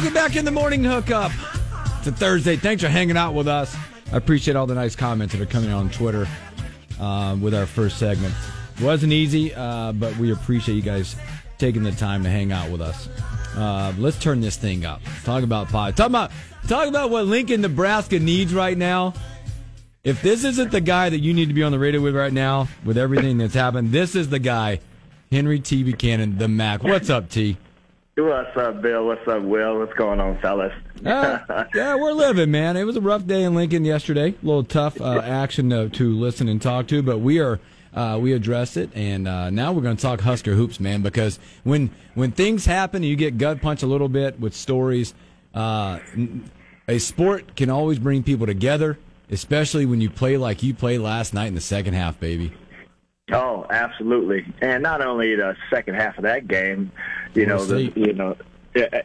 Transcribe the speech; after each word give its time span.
Welcome 0.00 0.14
back 0.14 0.34
in 0.34 0.46
the 0.46 0.50
morning 0.50 0.82
hookup. 0.82 1.30
It's 1.98 2.06
a 2.06 2.12
Thursday. 2.12 2.56
Thanks 2.56 2.82
for 2.82 2.88
hanging 2.88 3.18
out 3.18 3.34
with 3.34 3.46
us. 3.46 3.76
I 4.10 4.16
appreciate 4.16 4.56
all 4.56 4.66
the 4.66 4.74
nice 4.74 4.96
comments 4.96 5.34
that 5.34 5.42
are 5.42 5.46
coming 5.46 5.70
on 5.72 5.90
Twitter 5.90 6.26
uh, 6.98 7.36
with 7.38 7.52
our 7.52 7.66
first 7.66 7.98
segment. 7.98 8.34
It 8.78 8.82
wasn't 8.82 9.12
easy, 9.12 9.54
uh, 9.54 9.92
but 9.92 10.16
we 10.16 10.32
appreciate 10.32 10.76
you 10.76 10.80
guys 10.80 11.16
taking 11.58 11.82
the 11.82 11.92
time 11.92 12.22
to 12.22 12.30
hang 12.30 12.50
out 12.50 12.70
with 12.70 12.80
us. 12.80 13.10
Uh, 13.54 13.92
let's 13.98 14.18
turn 14.18 14.40
this 14.40 14.56
thing 14.56 14.86
up. 14.86 15.02
Talk 15.24 15.42
about 15.42 15.68
pie. 15.68 15.90
Talk 15.90 16.06
about 16.06 16.32
talk 16.66 16.88
about 16.88 17.10
what 17.10 17.26
Lincoln, 17.26 17.60
Nebraska 17.60 18.18
needs 18.18 18.54
right 18.54 18.78
now. 18.78 19.12
If 20.02 20.22
this 20.22 20.44
isn't 20.44 20.70
the 20.70 20.80
guy 20.80 21.10
that 21.10 21.20
you 21.20 21.34
need 21.34 21.48
to 21.48 21.54
be 21.54 21.62
on 21.62 21.72
the 21.72 21.78
radio 21.78 22.00
with 22.00 22.16
right 22.16 22.32
now, 22.32 22.68
with 22.86 22.96
everything 22.96 23.36
that's 23.36 23.52
happened, 23.52 23.92
this 23.92 24.16
is 24.16 24.30
the 24.30 24.38
guy, 24.38 24.80
Henry 25.30 25.60
T. 25.60 25.82
Buchanan, 25.82 26.38
the 26.38 26.48
Mac. 26.48 26.82
What's 26.82 27.10
up, 27.10 27.28
T? 27.28 27.58
What's 28.20 28.56
up, 28.56 28.82
Bill? 28.82 29.06
What's 29.06 29.26
up, 29.26 29.42
Will? 29.42 29.78
What's 29.78 29.94
going 29.94 30.20
on, 30.20 30.38
fellas? 30.38 30.72
Uh, 31.04 31.38
yeah, 31.74 31.94
we're 31.94 32.12
living, 32.12 32.50
man. 32.50 32.76
It 32.76 32.84
was 32.84 32.96
a 32.96 33.00
rough 33.00 33.26
day 33.26 33.44
in 33.44 33.54
Lincoln 33.54 33.84
yesterday. 33.84 34.34
A 34.42 34.46
little 34.46 34.64
tough 34.64 35.00
uh, 35.00 35.20
action 35.20 35.70
to, 35.70 35.88
to, 35.88 36.18
listen 36.18 36.46
and 36.48 36.60
talk 36.60 36.86
to, 36.88 37.02
but 37.02 37.18
we 37.18 37.40
are 37.40 37.60
uh, 37.94 38.18
we 38.20 38.34
addressed 38.34 38.76
it, 38.76 38.90
and 38.94 39.26
uh, 39.26 39.48
now 39.48 39.72
we're 39.72 39.82
going 39.82 39.96
to 39.96 40.02
talk 40.02 40.20
Husker 40.20 40.54
hoops, 40.54 40.78
man. 40.78 41.00
Because 41.00 41.38
when 41.64 41.90
when 42.14 42.32
things 42.32 42.66
happen, 42.66 43.02
and 43.02 43.06
you 43.06 43.16
get 43.16 43.38
gut 43.38 43.62
punch 43.62 43.82
a 43.82 43.86
little 43.86 44.08
bit 44.08 44.38
with 44.38 44.54
stories. 44.54 45.14
Uh, 45.54 45.98
a 46.86 46.98
sport 46.98 47.54
can 47.56 47.70
always 47.70 47.98
bring 47.98 48.22
people 48.22 48.46
together, 48.46 48.98
especially 49.30 49.86
when 49.86 50.00
you 50.00 50.10
play 50.10 50.36
like 50.36 50.62
you 50.62 50.74
played 50.74 50.98
last 51.00 51.32
night 51.32 51.46
in 51.46 51.54
the 51.54 51.60
second 51.60 51.94
half, 51.94 52.18
baby. 52.18 52.52
Oh, 53.32 53.66
absolutely, 53.70 54.44
and 54.60 54.82
not 54.82 55.00
only 55.00 55.34
the 55.36 55.56
second 55.70 55.94
half 55.94 56.16
of 56.18 56.24
that 56.24 56.48
game, 56.48 56.90
you 57.34 57.46
know, 57.46 57.64
the, 57.64 57.92
you 57.94 58.12
know, 58.12 58.36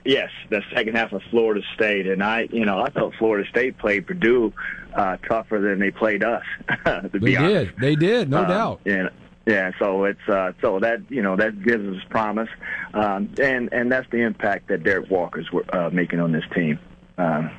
yes, 0.03 0.29
the 0.49 0.61
second 0.73 0.95
half 0.95 1.11
of 1.11 1.21
Florida 1.29 1.61
State, 1.75 2.07
and 2.07 2.23
I, 2.23 2.47
you 2.51 2.65
know, 2.65 2.79
I 2.79 2.89
thought 2.89 3.13
Florida 3.17 3.47
State 3.49 3.77
played 3.77 4.07
Purdue 4.07 4.53
uh, 4.93 5.17
tougher 5.27 5.59
than 5.59 5.79
they 5.79 5.91
played 5.91 6.23
us. 6.23 6.43
to 6.85 7.09
they 7.13 7.19
be 7.19 7.31
did, 7.31 7.37
honest. 7.39 7.71
they 7.79 7.95
did, 7.95 8.29
no 8.29 8.39
Um, 8.43 8.47
doubt. 8.47 8.81
Yeah, 8.85 9.09
yeah. 9.45 9.71
So 9.79 10.05
it's 10.05 10.27
uh, 10.29 10.53
so 10.61 10.79
that 10.79 10.99
you 11.09 11.21
know 11.21 11.35
that 11.35 11.61
gives 11.63 11.85
us 11.97 12.03
promise, 12.09 12.49
um, 12.93 13.29
and 13.41 13.71
and 13.73 13.91
that's 13.91 14.09
the 14.11 14.21
impact 14.21 14.67
that 14.69 14.83
Derrick 14.83 15.09
Walker's 15.09 15.47
uh, 15.73 15.89
making 15.91 16.19
on 16.19 16.31
this 16.31 16.45
team. 16.53 16.79
Um, 17.17 17.51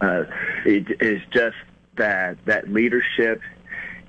uh, 0.00 0.22
it, 0.64 0.86
it's 1.00 1.24
just 1.32 1.56
that 1.96 2.38
that 2.46 2.68
leadership 2.72 3.40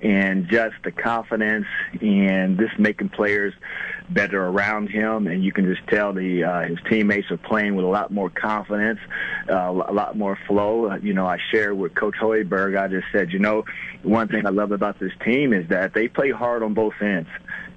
and 0.02 0.48
just 0.48 0.74
the 0.82 0.90
confidence 0.90 1.66
and 2.00 2.58
just 2.58 2.76
making 2.78 3.08
players 3.08 3.54
better 4.10 4.44
around 4.44 4.88
him 4.88 5.28
and 5.28 5.44
you 5.44 5.52
can 5.52 5.64
just 5.64 5.86
tell 5.86 6.12
the 6.12 6.42
uh, 6.42 6.62
his 6.62 6.78
teammates 6.88 7.30
are 7.30 7.36
playing 7.36 7.76
with 7.76 7.84
a 7.84 7.88
lot 7.88 8.10
more 8.10 8.28
confidence 8.28 8.98
uh, 9.48 9.70
a 9.70 9.92
lot 9.92 10.16
more 10.16 10.36
flow 10.46 10.90
uh, 10.90 10.96
you 10.96 11.14
know 11.14 11.26
I 11.26 11.38
shared 11.50 11.78
with 11.78 11.94
coach 11.94 12.16
Hoiberg 12.20 12.76
I 12.76 12.88
just 12.88 13.06
said 13.12 13.32
you 13.32 13.38
know 13.38 13.64
one 14.02 14.28
thing 14.28 14.44
I 14.44 14.50
love 14.50 14.72
about 14.72 14.98
this 14.98 15.12
team 15.24 15.52
is 15.52 15.68
that 15.68 15.94
they 15.94 16.08
play 16.08 16.30
hard 16.30 16.62
on 16.62 16.74
both 16.74 16.94
ends 17.00 17.30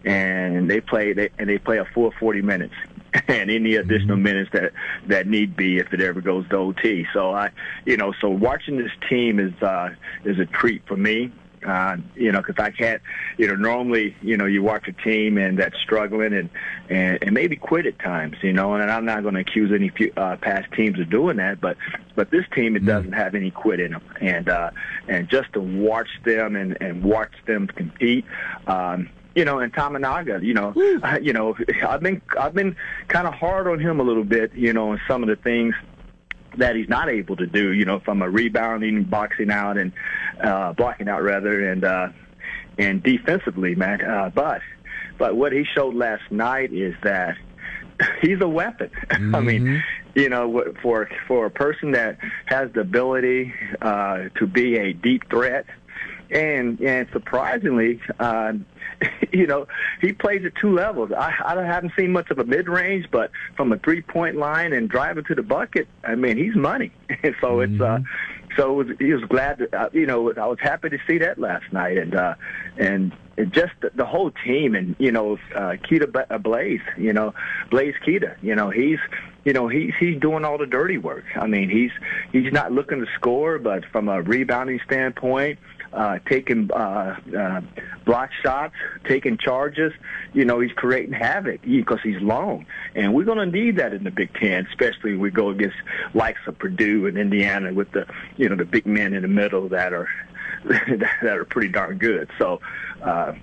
and 0.04 0.70
they 0.70 0.82
play 0.82 1.14
they, 1.14 1.30
and 1.38 1.48
they 1.48 1.60
play 1.60 1.78
a 1.78 1.86
full 1.86 2.12
40 2.20 2.42
minutes 2.42 2.74
and 3.28 3.50
any 3.52 3.76
additional 3.76 4.18
minutes 4.18 4.50
that 4.54 4.74
that 5.08 5.28
need 5.28 5.56
be 5.56 5.78
if 5.78 5.94
it 5.94 6.02
ever 6.02 6.22
goes 6.22 6.48
to 6.50 6.58
OT. 6.58 7.06
So 7.14 7.32
I, 7.32 7.52
you 7.86 7.98
know, 7.98 8.14
so 8.20 8.30
watching 8.30 8.78
this 8.78 8.92
team 9.10 9.40
is 9.40 9.54
uh, 9.62 9.90
is 10.26 10.40
a 10.40 10.46
treat 10.46 10.86
for 10.88 10.98
me. 10.98 11.32
Uh, 11.66 11.98
you 12.16 12.32
know, 12.32 12.42
because 12.42 12.64
I 12.64 12.70
can't, 12.70 13.02
you 13.38 13.48
know, 13.48 13.56
normally, 13.56 14.16
you 14.22 14.38
know, 14.38 14.46
you 14.46 14.62
watch 14.62 14.88
a 14.88 14.94
team 14.94 15.38
and 15.38 15.58
that's 15.58 15.78
struggling 15.80 16.34
and 16.34 16.50
and, 16.90 17.18
and 17.22 17.34
maybe 17.34 17.56
quit 17.56 17.86
at 17.88 17.98
times, 18.00 18.38
you 18.44 18.54
know, 18.54 18.76
and 18.76 18.92
I'm 18.92 19.06
not 19.06 19.24
going 19.24 19.34
to 19.34 19.42
accuse 19.42 19.72
any 19.74 19.90
few, 19.90 20.12
uh, 20.16 20.38
past 20.38 20.72
teams 20.74 21.00
of 21.00 21.10
doing 21.10 21.38
that, 21.38 21.60
but 21.60 21.78
but 22.16 22.30
this 22.30 22.46
team 22.54 22.76
it 22.76 22.86
doesn't 22.86 23.14
have 23.14 23.34
any 23.36 23.52
quit 23.52 23.80
in 23.80 23.92
them, 23.92 24.04
and 24.22 24.48
uh, 24.48 24.70
and 25.08 25.30
just 25.30 25.52
to 25.54 25.60
watch 25.60 26.10
them 26.24 26.56
and 26.56 26.78
and 26.82 27.04
watch 27.04 27.34
them 27.48 27.68
compete. 27.68 28.26
Um, 28.68 29.10
you 29.36 29.44
know, 29.44 29.60
and 29.60 29.74
Tominaga, 29.74 30.42
you 30.42 30.54
know, 30.54 30.74
uh, 31.04 31.20
you 31.22 31.34
know, 31.34 31.56
I've 31.88 32.02
been 32.02 32.22
I've 32.40 32.54
been 32.54 32.76
kind 33.08 33.28
of 33.28 33.34
hard 33.34 33.68
on 33.68 33.80
him 33.80 34.00
a 34.00 34.04
little 34.04 34.24
bit, 34.24 34.54
you 34.54 34.74
know, 34.74 34.92
and 34.92 35.02
some 35.08 35.24
of 35.24 35.30
the 35.30 35.36
things 35.36 35.76
that 36.58 36.76
he's 36.76 36.90
not 36.90 37.10
able 37.10 37.36
to 37.36 37.46
do, 37.46 37.74
you 37.74 37.86
know, 37.86 38.00
from 38.00 38.22
a 38.22 38.30
rebounding, 38.30 39.04
boxing 39.04 39.52
out, 39.52 39.78
and 39.78 39.92
uh, 40.44 40.74
blocking 40.74 41.08
out 41.08 41.24
rather, 41.24 41.70
and 41.72 41.84
uh, 41.84 42.10
and 42.78 43.02
defensively, 43.04 43.76
man. 43.76 44.02
Uh, 44.02 44.32
but 44.34 44.62
but 45.18 45.36
what 45.36 45.52
he 45.52 45.66
showed 45.76 45.96
last 45.96 46.24
night 46.32 46.74
is 46.74 46.96
that 47.04 47.38
he's 48.22 48.42
a 48.42 48.48
weapon. 48.48 48.92
I 49.10 49.40
mean, 49.40 49.84
you 50.14 50.30
know, 50.30 50.74
for 50.82 51.10
for 51.28 51.46
a 51.46 51.52
person 51.52 51.92
that 51.92 52.18
has 52.46 52.72
the 52.74 52.82
ability 52.82 53.54
uh, 53.82 54.30
to 54.40 54.48
be 54.48 54.78
a 54.78 54.94
deep 54.94 55.30
threat, 55.30 55.66
and 56.30 56.80
and 56.82 57.08
surprisingly, 57.12 58.02
uh, 58.20 58.54
you 59.32 59.48
know, 59.48 59.68
he 60.02 60.14
plays 60.14 60.46
at 60.46 60.54
two 60.60 60.74
levels. 60.74 61.12
I, 61.12 61.34
I 61.44 61.64
haven't 61.64 61.94
seen 61.98 62.12
much 62.12 62.30
of 62.32 62.40
a 62.40 62.46
mid 62.46 62.68
range, 62.68 63.08
but 63.12 63.32
from 63.56 63.72
a 63.72 63.78
three 63.78 64.02
point 64.02 64.36
line 64.36 64.74
and 64.74 64.90
driving 64.90 65.24
to 65.26 65.36
the 65.36 65.44
bucket, 65.44 65.88
I 66.04 66.16
mean, 66.16 66.38
he's 66.38 66.56
money. 66.56 66.92
And 67.24 67.36
so 67.42 67.60
it's 67.62 67.80
uh, 67.82 68.00
so 68.56 68.80
it 68.80 68.88
was, 68.88 68.98
he 69.00 69.14
was 69.14 69.24
glad. 69.26 69.60
To, 69.60 69.76
uh, 69.78 69.90
you 69.94 70.06
know, 70.06 70.32
I 70.34 70.48
was 70.48 70.60
happy 70.60 70.90
to 70.90 70.98
see 71.08 71.18
that 71.20 71.38
last 71.38 71.72
night, 71.72 71.98
and 71.98 72.16
uh, 72.16 72.36
and 72.78 73.14
it 73.38 73.52
just 73.52 73.74
the, 73.82 73.92
the 73.94 74.06
whole 74.06 74.32
team, 74.46 74.76
and 74.76 74.96
you 75.00 75.12
know, 75.12 75.38
uh, 75.54 75.76
Keita 75.84 76.26
uh, 76.30 76.38
Blaise, 76.38 76.82
you 76.98 77.14
know, 77.14 77.34
Blaise 77.70 77.96
Keita, 78.06 78.36
you 78.42 78.56
know, 78.56 78.70
he's 78.70 79.00
you 79.44 79.54
know 79.54 79.68
he's 79.68 79.94
he's 80.00 80.20
doing 80.20 80.46
all 80.46 80.58
the 80.58 80.66
dirty 80.66 80.98
work. 80.98 81.26
I 81.36 81.48
mean, 81.48 81.70
he's 81.70 81.92
he's 82.32 82.52
not 82.54 82.72
looking 82.72 83.00
to 83.00 83.08
score, 83.16 83.60
but 83.60 83.86
from 83.92 84.10
a 84.10 84.22
rebounding 84.22 84.80
standpoint, 84.86 85.60
uh, 85.96 86.20
taking 86.30 86.70
uh, 86.72 87.18
uh, 87.38 87.62
block 88.06 88.30
shots, 88.44 88.76
taking 89.06 89.38
charges. 89.38 89.94
You 90.34 90.46
know, 90.46 90.60
he's 90.60 90.74
creating 90.74 91.14
havoc 91.14 91.62
because 91.62 92.00
he's 92.04 92.22
long, 92.22 92.66
and 92.94 93.14
we're 93.14 93.24
going 93.24 93.38
to 93.38 93.46
need 93.46 93.78
that 93.78 93.94
in 93.94 94.04
the 94.04 94.12
Big 94.12 94.34
Ten, 94.34 94.68
especially 94.68 95.12
when 95.12 95.22
we 95.22 95.32
go 95.32 95.50
against 95.50 95.78
likes 96.14 96.42
of 96.48 96.60
Purdue 96.60 97.08
and 97.08 97.18
Indiana 97.18 97.74
with 97.74 97.92
the 97.92 98.06
you 98.38 98.50
know 98.50 98.56
the 98.56 98.66
big 98.66 98.86
men 98.86 99.14
in 99.14 99.22
the 99.22 99.28
middle 99.28 99.70
that 99.70 99.94
are 99.94 100.10
that 100.66 101.24
are 101.24 101.46
pretty 101.46 101.70
darn 101.70 101.98
good. 101.98 102.30
So. 102.38 102.60
Uh, 103.02 103.34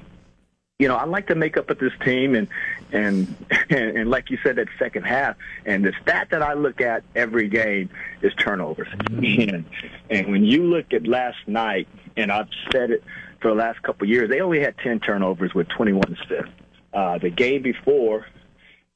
you 0.83 0.89
know, 0.89 0.97
I 0.97 1.05
like 1.05 1.29
to 1.29 1.37
make 1.37 1.57
up 1.57 1.69
with 1.69 1.79
this 1.79 1.93
team, 2.05 2.35
and 2.35 2.49
and 2.91 3.37
and, 3.71 3.97
and 3.99 4.11
like 4.11 4.31
you 4.31 4.39
said, 4.43 4.57
that 4.57 4.67
second 4.81 5.05
half, 5.05 5.37
and 5.65 5.85
the 5.85 5.93
stat 6.03 6.29
that 6.33 6.43
I 6.43 6.55
look 6.55 6.81
at 6.81 7.05
every 7.15 7.49
game 7.49 7.89
is 8.21 8.35
turnovers. 8.35 8.89
And, 9.07 9.65
and 10.11 10.27
when 10.27 10.45
you 10.45 10.65
look 10.65 10.93
at 10.93 11.07
last 11.07 11.39
night, 11.47 11.87
and 12.17 12.33
I've 12.33 12.49
said 12.73 12.91
it 12.91 13.05
for 13.41 13.49
the 13.49 13.55
last 13.55 13.81
couple 13.83 14.07
of 14.07 14.11
years, 14.11 14.29
they 14.29 14.41
only 14.41 14.59
had 14.59 14.77
10 14.79 14.99
turnovers 14.99 15.55
with 15.55 15.69
21 15.69 16.03
assists. 16.21 16.53
Uh, 16.93 17.19
the 17.19 17.31
game 17.31 17.63
before, 17.63 18.27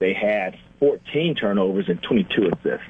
they 0.00 0.12
had 0.12 0.58
14 0.80 1.36
turnovers 1.36 1.88
and 1.88 2.02
22 2.02 2.50
assists. 2.52 2.86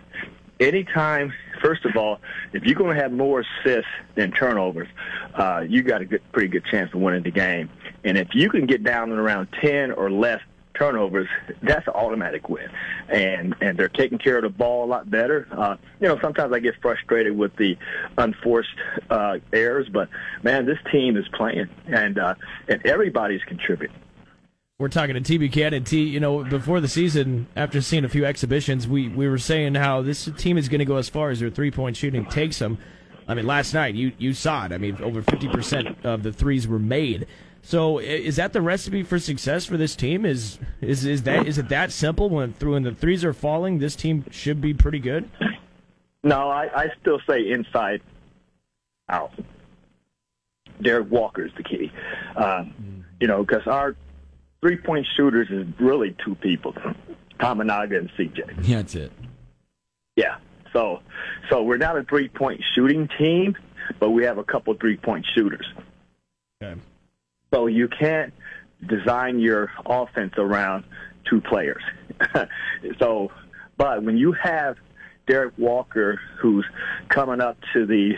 Anytime, 0.59 1.35
first 1.63 1.85
of 1.85 1.97
all, 1.99 2.19
if 2.55 2.65
you're 2.65 2.75
going 2.77 2.97
to 2.97 3.03
have 3.03 3.13
more 3.13 3.41
assists 3.41 3.91
than 4.15 4.33
turnovers, 4.33 4.89
uh, 5.35 5.65
you 5.69 5.83
got 5.83 6.01
a 6.01 6.07
good, 6.07 6.23
pretty 6.33 6.49
good 6.49 6.65
chance 6.65 6.93
of 6.95 7.01
winning 7.01 7.23
the 7.23 7.31
game. 7.31 7.69
And 8.07 8.17
if 8.17 8.29
you 8.35 8.49
can 8.49 8.67
get 8.67 8.85
down 8.85 9.11
and 9.11 9.19
around 9.19 9.49
10 9.61 9.91
or 9.91 10.11
less 10.11 10.41
turnovers, 10.75 11.29
that's 11.63 11.87
an 11.89 11.95
automatic 11.95 12.49
win. 12.49 12.69
And 13.09 13.55
and 13.61 13.77
they're 13.77 13.89
taking 13.89 14.19
care 14.19 14.37
of 14.37 14.43
the 14.43 14.49
ball 14.49 14.85
a 14.85 14.87
lot 14.87 15.11
better. 15.11 15.49
Uh, 15.51 15.77
you 16.01 16.07
know, 16.07 16.19
sometimes 16.21 16.53
I 16.53 16.61
get 16.61 16.75
frustrated 16.81 17.37
with 17.37 17.55
the 17.57 17.77
unforced 18.17 18.69
uh, 19.11 19.39
errors, 19.53 19.89
but 19.93 20.09
man, 20.43 20.67
this 20.67 20.79
team 20.93 21.17
is 21.17 21.27
playing, 21.35 21.69
and 21.87 22.19
uh, 22.19 22.35
and 22.69 22.85
everybody's 22.87 23.43
contributing. 23.43 23.97
We're 24.79 24.89
talking 24.89 25.15
to 25.15 25.21
T. 25.21 25.39
Buchanan. 25.39 25.85
T, 25.85 26.03
you 26.03 26.21
know, 26.21 26.45
before 26.45 26.81
the 26.81 26.89
season, 26.89 27.49
after 27.57 27.81
seeing 27.81 28.05
a 28.05 28.11
few 28.11 28.27
exhibitions, 28.27 28.87
we, 28.87 29.09
we 29.09 29.27
were 29.27 29.39
saying 29.39 29.75
how 29.75 30.03
this 30.03 30.29
team 30.37 30.59
is 30.59 30.69
going 30.69 30.81
to 30.81 30.85
go 30.85 30.97
as 30.97 31.09
far 31.09 31.31
as 31.31 31.41
their 31.41 31.49
three 31.49 31.71
point 31.71 31.97
shooting 31.97 32.27
takes 32.27 32.59
them. 32.59 32.77
I 33.27 33.35
mean, 33.35 33.47
last 33.47 33.75
night 33.75 33.95
you 33.95 34.13
you 34.19 34.35
saw 34.35 34.67
it. 34.67 34.73
I 34.73 34.79
mean, 34.79 35.01
over 35.03 35.23
fifty 35.23 35.49
percent 35.49 36.05
of 36.05 36.23
the 36.23 36.33
threes 36.33 36.69
were 36.69 36.79
made. 36.79 37.27
So 37.67 37.99
is 37.99 38.37
that 38.37 38.53
the 38.53 38.63
recipe 38.63 39.03
for 39.03 39.19
success 39.19 39.67
for 39.67 39.77
this 39.77 39.97
team? 39.97 40.25
Is 40.25 40.61
is 40.81 41.05
is 41.05 41.25
that 41.25 41.49
is 41.49 41.59
it 41.59 41.69
that 41.71 41.91
simple? 41.91 42.31
When 42.31 42.53
through 42.53 42.75
when 42.75 42.85
the 42.85 42.95
threes 42.95 43.25
are 43.25 43.33
falling, 43.33 43.81
this 43.81 43.97
team 43.97 44.25
should 44.31 44.61
be 44.61 44.73
pretty 44.73 45.01
good. 45.01 45.29
No, 46.23 46.49
I, 46.49 46.69
I 46.73 46.87
still 47.01 47.19
say 47.29 47.51
inside 47.51 48.03
out. 49.09 49.33
Derrick 50.81 51.11
Walker 51.11 51.45
is 51.45 51.51
the 51.57 51.65
key. 51.65 51.91
Uh, 52.37 52.67
you 53.19 53.27
know, 53.27 53.43
because 53.43 53.67
our 53.67 53.97
three 54.61 54.77
point 54.77 55.05
shooters 55.17 55.49
is 55.51 55.67
really 55.81 56.15
two 56.25 56.37
people, 56.37 56.73
Tominaga 57.41 57.99
and 57.99 58.09
CJ. 58.13 58.65
Yeah, 58.65 58.77
that's 58.77 58.95
it. 58.95 59.11
Yeah. 60.15 60.37
So, 60.73 61.01
so 61.51 61.65
we're 61.65 61.79
not 61.79 61.99
a 61.99 62.05
three 62.05 62.29
point 62.29 62.61
shooting 62.77 63.09
team, 63.19 63.57
but 63.99 64.11
we 64.11 64.23
have 64.23 64.39
a 64.39 64.45
couple 64.45 64.73
three 64.75 64.97
point 64.97 65.27
shooters. 65.35 65.67
Okay. 66.63 66.81
So 67.57 67.69
you 67.69 67.89
can't 67.89 68.35
design 68.87 69.39
your 69.39 69.73
offense 69.87 70.35
around 70.37 70.85
two 71.25 71.41
players. 71.41 71.83
so, 72.99 73.33
but 73.79 74.03
when 74.03 74.19
you 74.19 74.33
have 74.33 74.77
Derrick 75.27 75.55
Walker, 75.57 76.21
who's 76.39 76.67
coming 77.09 77.41
up 77.41 77.57
to 77.73 77.87
the 77.87 78.17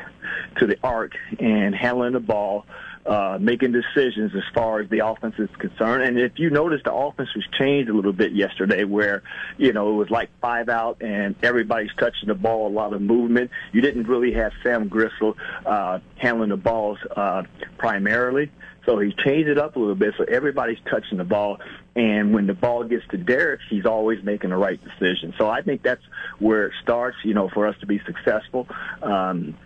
to 0.56 0.66
the 0.66 0.76
arc 0.82 1.12
and 1.38 1.72
handling 1.72 2.14
the 2.14 2.20
ball, 2.20 2.66
uh, 3.06 3.38
making 3.40 3.70
decisions 3.70 4.32
as 4.34 4.42
far 4.52 4.80
as 4.80 4.90
the 4.90 5.06
offense 5.06 5.36
is 5.38 5.48
concerned. 5.58 6.02
And 6.02 6.18
if 6.18 6.32
you 6.40 6.50
notice, 6.50 6.80
the 6.84 6.92
offense 6.92 7.28
was 7.36 7.44
changed 7.56 7.88
a 7.88 7.94
little 7.94 8.12
bit 8.12 8.32
yesterday, 8.32 8.82
where 8.82 9.22
you 9.56 9.72
know 9.72 9.90
it 9.90 9.94
was 9.94 10.10
like 10.10 10.30
five 10.40 10.68
out 10.68 11.00
and 11.00 11.36
everybody's 11.44 11.94
touching 11.96 12.26
the 12.26 12.34
ball, 12.34 12.66
a 12.66 12.74
lot 12.74 12.92
of 12.92 13.00
movement. 13.00 13.52
You 13.70 13.82
didn't 13.82 14.08
really 14.08 14.32
have 14.32 14.50
Sam 14.64 14.90
Griesel 14.90 15.36
uh, 15.64 16.00
handling 16.16 16.50
the 16.50 16.56
balls 16.56 16.98
uh, 17.16 17.44
primarily. 17.78 18.50
So 18.88 18.98
he 18.98 19.12
changed 19.12 19.50
it 19.50 19.58
up 19.58 19.76
a 19.76 19.78
little 19.78 19.94
bit 19.94 20.14
so 20.16 20.24
everybody's 20.24 20.78
touching 20.90 21.18
the 21.18 21.24
ball. 21.24 21.58
And 21.94 22.32
when 22.32 22.46
the 22.46 22.54
ball 22.54 22.84
gets 22.84 23.06
to 23.10 23.18
Derrick, 23.18 23.60
he's 23.68 23.84
always 23.84 24.24
making 24.24 24.48
the 24.48 24.56
right 24.56 24.80
decision. 24.82 25.34
So 25.36 25.46
I 25.46 25.60
think 25.60 25.82
that's 25.82 26.00
where 26.38 26.66
it 26.66 26.72
starts, 26.82 27.18
you 27.22 27.34
know, 27.34 27.50
for 27.50 27.66
us 27.66 27.76
to 27.80 27.86
be 27.86 28.00
successful. 28.06 28.66
Um, 29.02 29.56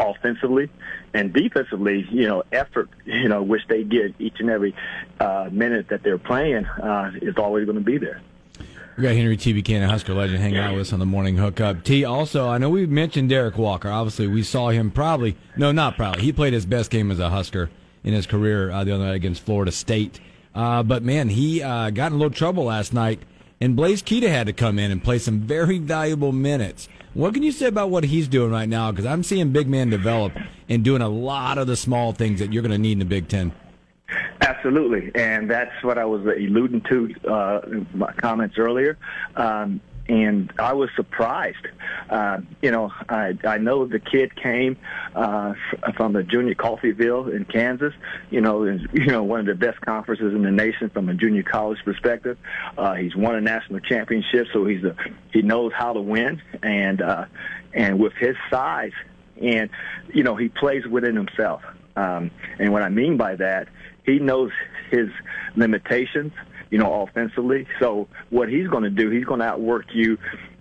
offensively 0.00 0.68
and 1.14 1.32
defensively, 1.32 2.04
you 2.10 2.26
know, 2.26 2.42
effort, 2.50 2.90
you 3.04 3.28
know, 3.28 3.44
which 3.44 3.62
they 3.68 3.84
get 3.84 4.12
each 4.18 4.34
and 4.40 4.50
every 4.50 4.74
uh, 5.20 5.48
minute 5.52 5.86
that 5.90 6.02
they're 6.02 6.18
playing 6.18 6.64
uh, 6.64 7.12
is 7.22 7.36
always 7.36 7.66
going 7.66 7.78
to 7.78 7.84
be 7.84 7.98
there. 7.98 8.20
We 8.96 9.04
got 9.04 9.14
Henry 9.14 9.36
T. 9.36 9.52
Buchanan, 9.52 9.88
Husker 9.88 10.12
legend, 10.14 10.40
hanging 10.40 10.58
out 10.58 10.72
with 10.72 10.80
us 10.80 10.92
on 10.92 10.98
the 10.98 11.06
morning 11.06 11.36
hookup. 11.36 11.84
T. 11.84 12.04
Also, 12.04 12.48
I 12.48 12.58
know 12.58 12.70
we 12.70 12.86
mentioned 12.86 13.28
Derrick 13.28 13.56
Walker. 13.56 13.88
Obviously, 13.88 14.26
we 14.26 14.42
saw 14.42 14.70
him 14.70 14.90
probably 14.90 15.36
no, 15.56 15.70
not 15.70 15.96
probably. 15.96 16.22
He 16.22 16.32
played 16.32 16.52
his 16.52 16.66
best 16.66 16.90
game 16.90 17.12
as 17.12 17.20
a 17.20 17.30
Husker 17.30 17.70
in 18.08 18.14
his 18.14 18.26
career 18.26 18.70
uh, 18.70 18.82
the 18.84 18.92
other 18.94 19.04
night 19.04 19.14
against 19.14 19.42
Florida 19.42 19.70
State. 19.70 20.18
Uh, 20.54 20.82
but 20.82 21.02
man, 21.02 21.28
he 21.28 21.62
uh, 21.62 21.90
got 21.90 22.06
in 22.06 22.14
a 22.14 22.16
little 22.16 22.34
trouble 22.34 22.64
last 22.64 22.94
night, 22.94 23.20
and 23.60 23.76
Blaise 23.76 24.02
Keita 24.02 24.28
had 24.28 24.46
to 24.46 24.54
come 24.54 24.78
in 24.78 24.90
and 24.90 25.04
play 25.04 25.18
some 25.18 25.40
very 25.40 25.78
valuable 25.78 26.32
minutes. 26.32 26.88
What 27.12 27.34
can 27.34 27.42
you 27.42 27.52
say 27.52 27.66
about 27.66 27.90
what 27.90 28.04
he's 28.04 28.26
doing 28.26 28.50
right 28.50 28.68
now? 28.68 28.90
Because 28.90 29.04
I'm 29.04 29.22
seeing 29.22 29.52
big 29.52 29.68
man 29.68 29.90
develop 29.90 30.32
and 30.70 30.82
doing 30.82 31.02
a 31.02 31.08
lot 31.08 31.58
of 31.58 31.66
the 31.66 31.76
small 31.76 32.12
things 32.12 32.40
that 32.40 32.52
you're 32.52 32.62
going 32.62 32.72
to 32.72 32.78
need 32.78 32.92
in 32.92 32.98
the 33.00 33.04
Big 33.04 33.28
Ten. 33.28 33.52
Absolutely, 34.40 35.12
and 35.14 35.50
that's 35.50 35.84
what 35.84 35.98
I 35.98 36.06
was 36.06 36.22
alluding 36.22 36.80
to 36.88 37.14
uh, 37.30 37.60
in 37.66 37.86
my 37.92 38.12
comments 38.12 38.56
earlier. 38.56 38.96
Um, 39.36 39.80
and 40.08 40.52
I 40.58 40.72
was 40.72 40.88
surprised. 40.96 41.66
Uh, 42.08 42.38
you 42.62 42.70
know, 42.70 42.90
I 43.08 43.34
I 43.44 43.58
know 43.58 43.86
the 43.86 43.98
kid 43.98 44.34
came 44.34 44.76
uh, 45.14 45.54
from 45.96 46.14
the 46.14 46.22
junior 46.22 46.54
Coffeyville 46.54 47.34
in 47.34 47.44
Kansas. 47.44 47.92
You 48.30 48.40
know, 48.40 48.62
and, 48.62 48.88
you 48.92 49.06
know 49.06 49.22
one 49.22 49.40
of 49.40 49.46
the 49.46 49.54
best 49.54 49.80
conferences 49.82 50.34
in 50.34 50.42
the 50.42 50.50
nation 50.50 50.90
from 50.90 51.08
a 51.08 51.14
junior 51.14 51.42
college 51.42 51.78
perspective. 51.84 52.38
Uh, 52.76 52.94
he's 52.94 53.14
won 53.14 53.36
a 53.36 53.40
national 53.40 53.80
championship, 53.80 54.46
so 54.52 54.64
he's 54.64 54.84
a 54.84 54.96
he 55.32 55.42
knows 55.42 55.72
how 55.76 55.92
to 55.92 56.00
win, 56.00 56.40
and 56.62 57.02
uh, 57.02 57.26
and 57.74 57.98
with 57.98 58.14
his 58.14 58.36
size, 58.50 58.92
and 59.40 59.68
you 60.12 60.22
know 60.22 60.36
he 60.36 60.48
plays 60.48 60.86
within 60.86 61.16
himself. 61.16 61.62
Um, 61.96 62.30
and 62.58 62.72
what 62.72 62.82
I 62.82 62.88
mean 62.90 63.16
by 63.16 63.34
that, 63.36 63.68
he 64.04 64.20
knows 64.20 64.52
his 64.90 65.08
limitations 65.56 66.32
you 66.70 66.78
know, 66.78 67.02
offensively. 67.02 67.66
So 67.80 68.08
what 68.30 68.48
he's 68.48 68.68
going 68.68 68.84
to 68.84 68.90
do, 68.90 69.10
he's 69.10 69.24
going 69.24 69.40
to 69.40 69.46
outwork 69.46 69.86
you, 69.92 70.18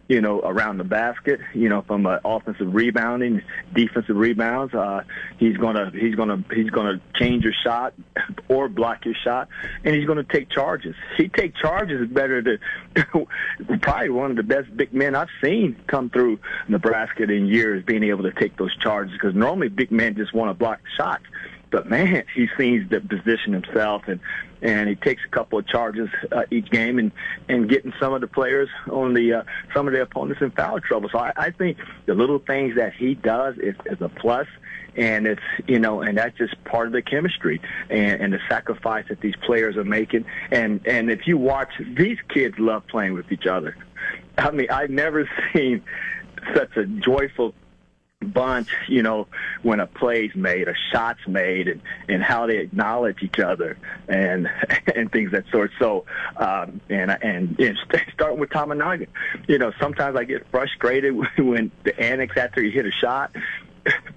you 0.08 0.22
know, 0.22 0.40
around 0.40 0.78
the 0.78 0.84
basket, 0.84 1.40
you 1.54 1.68
know, 1.68 1.82
from 1.82 2.06
uh, 2.06 2.20
offensive 2.24 2.74
rebounding, 2.74 3.42
defensive 3.74 4.16
rebounds. 4.16 4.74
Uh, 4.74 5.02
he's 5.38 5.58
gonna 5.58 5.92
he's 5.94 6.16
gonna 6.16 6.44
he's 6.54 6.70
gonna 6.70 7.02
change 7.16 7.44
your 7.44 7.54
shot 7.62 7.94
or 8.48 8.70
block 8.70 9.04
your 9.04 9.16
shot, 9.22 9.50
and 9.84 9.94
he's 9.94 10.06
gonna 10.06 10.24
take 10.24 10.50
charges. 10.50 10.96
He 11.18 11.28
take 11.28 11.56
charges 11.56 12.08
better 12.10 12.42
than 12.42 12.60
probably 13.82 14.10
one 14.10 14.32
of 14.32 14.38
the 14.38 14.44
best 14.44 14.76
big 14.78 14.94
men 14.94 15.14
I've 15.14 15.28
seen 15.44 15.76
come 15.88 16.10
through 16.10 16.40
Nebraska 16.70 17.24
in 17.24 17.48
years, 17.48 17.84
being 17.84 18.04
able 18.04 18.24
to 18.24 18.32
take 18.32 18.56
those 18.56 18.76
charges 18.78 19.12
because 19.12 19.36
normally 19.36 19.68
big 19.68 19.92
men 19.92 20.16
just 20.16 20.34
want 20.34 20.50
to 20.50 20.54
block 20.54 20.80
shots 20.98 21.24
but 21.70 21.90
man, 21.90 22.24
he 22.36 22.48
seems 22.58 22.90
to 22.90 23.02
position 23.02 23.54
himself 23.54 24.04
and 24.08 24.20
and 24.62 24.90
he 24.90 24.96
takes 24.96 25.22
a 25.26 25.30
couple 25.30 25.60
of 25.60 25.68
charges 25.68 26.10
uh, 26.32 26.44
each 26.52 26.70
game 26.70 27.00
and 27.00 27.12
and 27.48 27.70
getting 27.70 27.94
some 28.00 28.14
of 28.14 28.22
the 28.22 28.28
players 28.28 28.70
on 28.92 29.14
the 29.14 29.34
uh, 29.34 29.44
some 29.74 29.88
of 29.88 29.94
the 29.94 30.02
opponents 30.02 30.42
in 30.42 30.52
foul 30.52 30.80
trouble. 30.80 31.10
So 31.12 31.20
I, 31.20 31.34
I 31.36 31.52
think 31.52 31.78
the 32.06 32.14
little 32.14 32.40
things 32.40 32.76
that 32.76 32.94
he 32.94 33.16
does 33.16 33.56
is, 33.58 33.76
is 33.86 34.02
a 34.02 34.10
plus 34.10 34.48
and 34.98 35.28
it's 35.28 35.42
you 35.68 35.80
know 35.80 36.02
and 36.02 36.18
that's 36.18 36.38
just 36.38 36.62
part 36.64 36.88
of 36.88 36.94
the 36.94 37.02
chemistry 37.02 37.62
and, 37.90 38.22
and 38.22 38.34
the 38.34 38.40
sacrifice 38.50 39.06
that 39.10 39.22
these 39.22 39.36
players 39.46 39.78
are 39.78 39.84
making 39.84 40.26
and 40.52 40.86
and 40.88 41.12
if 41.12 41.28
you 41.28 41.38
watch 41.38 41.70
these 41.96 42.18
kids 42.34 42.56
love 42.58 42.86
playing 42.88 43.14
with 43.14 43.32
each 43.32 43.46
other 43.46 43.78
i 44.38 44.50
mean 44.50 44.70
i've 44.72 44.90
never 44.90 45.30
seen 45.54 45.84
such 46.56 46.76
a 46.78 46.86
joyful 46.86 47.54
bunch, 48.28 48.70
you 48.88 49.04
know, 49.04 49.28
when 49.64 49.80
a 49.80 49.88
play's 49.88 50.36
made, 50.36 50.68
a 50.68 50.76
shot's 50.92 51.26
made, 51.28 51.68
and, 51.68 51.82
and 52.08 52.24
how 52.24 52.48
they 52.48 52.58
acknowledge 52.58 53.22
each 53.22 53.40
other 53.40 53.78
and 54.08 54.50
and 54.96 55.12
things 55.12 55.32
that 55.32 55.46
sort. 55.52 55.72
So, 55.80 56.06
um, 56.38 56.82
and 56.90 57.12
and, 57.12 57.60
and 57.60 57.78
starting 58.14 58.40
with 58.40 58.50
Tominaga, 58.50 59.08
you 59.48 59.58
know, 59.58 59.72
sometimes 59.80 60.16
I 60.16 60.24
get 60.24 60.50
frustrated 60.52 61.16
when 61.38 61.72
the 61.84 62.00
annex 62.00 62.38
after 62.38 62.62
you 62.62 62.72
hit 62.72 62.86
a 62.86 62.92
shot, 62.92 63.36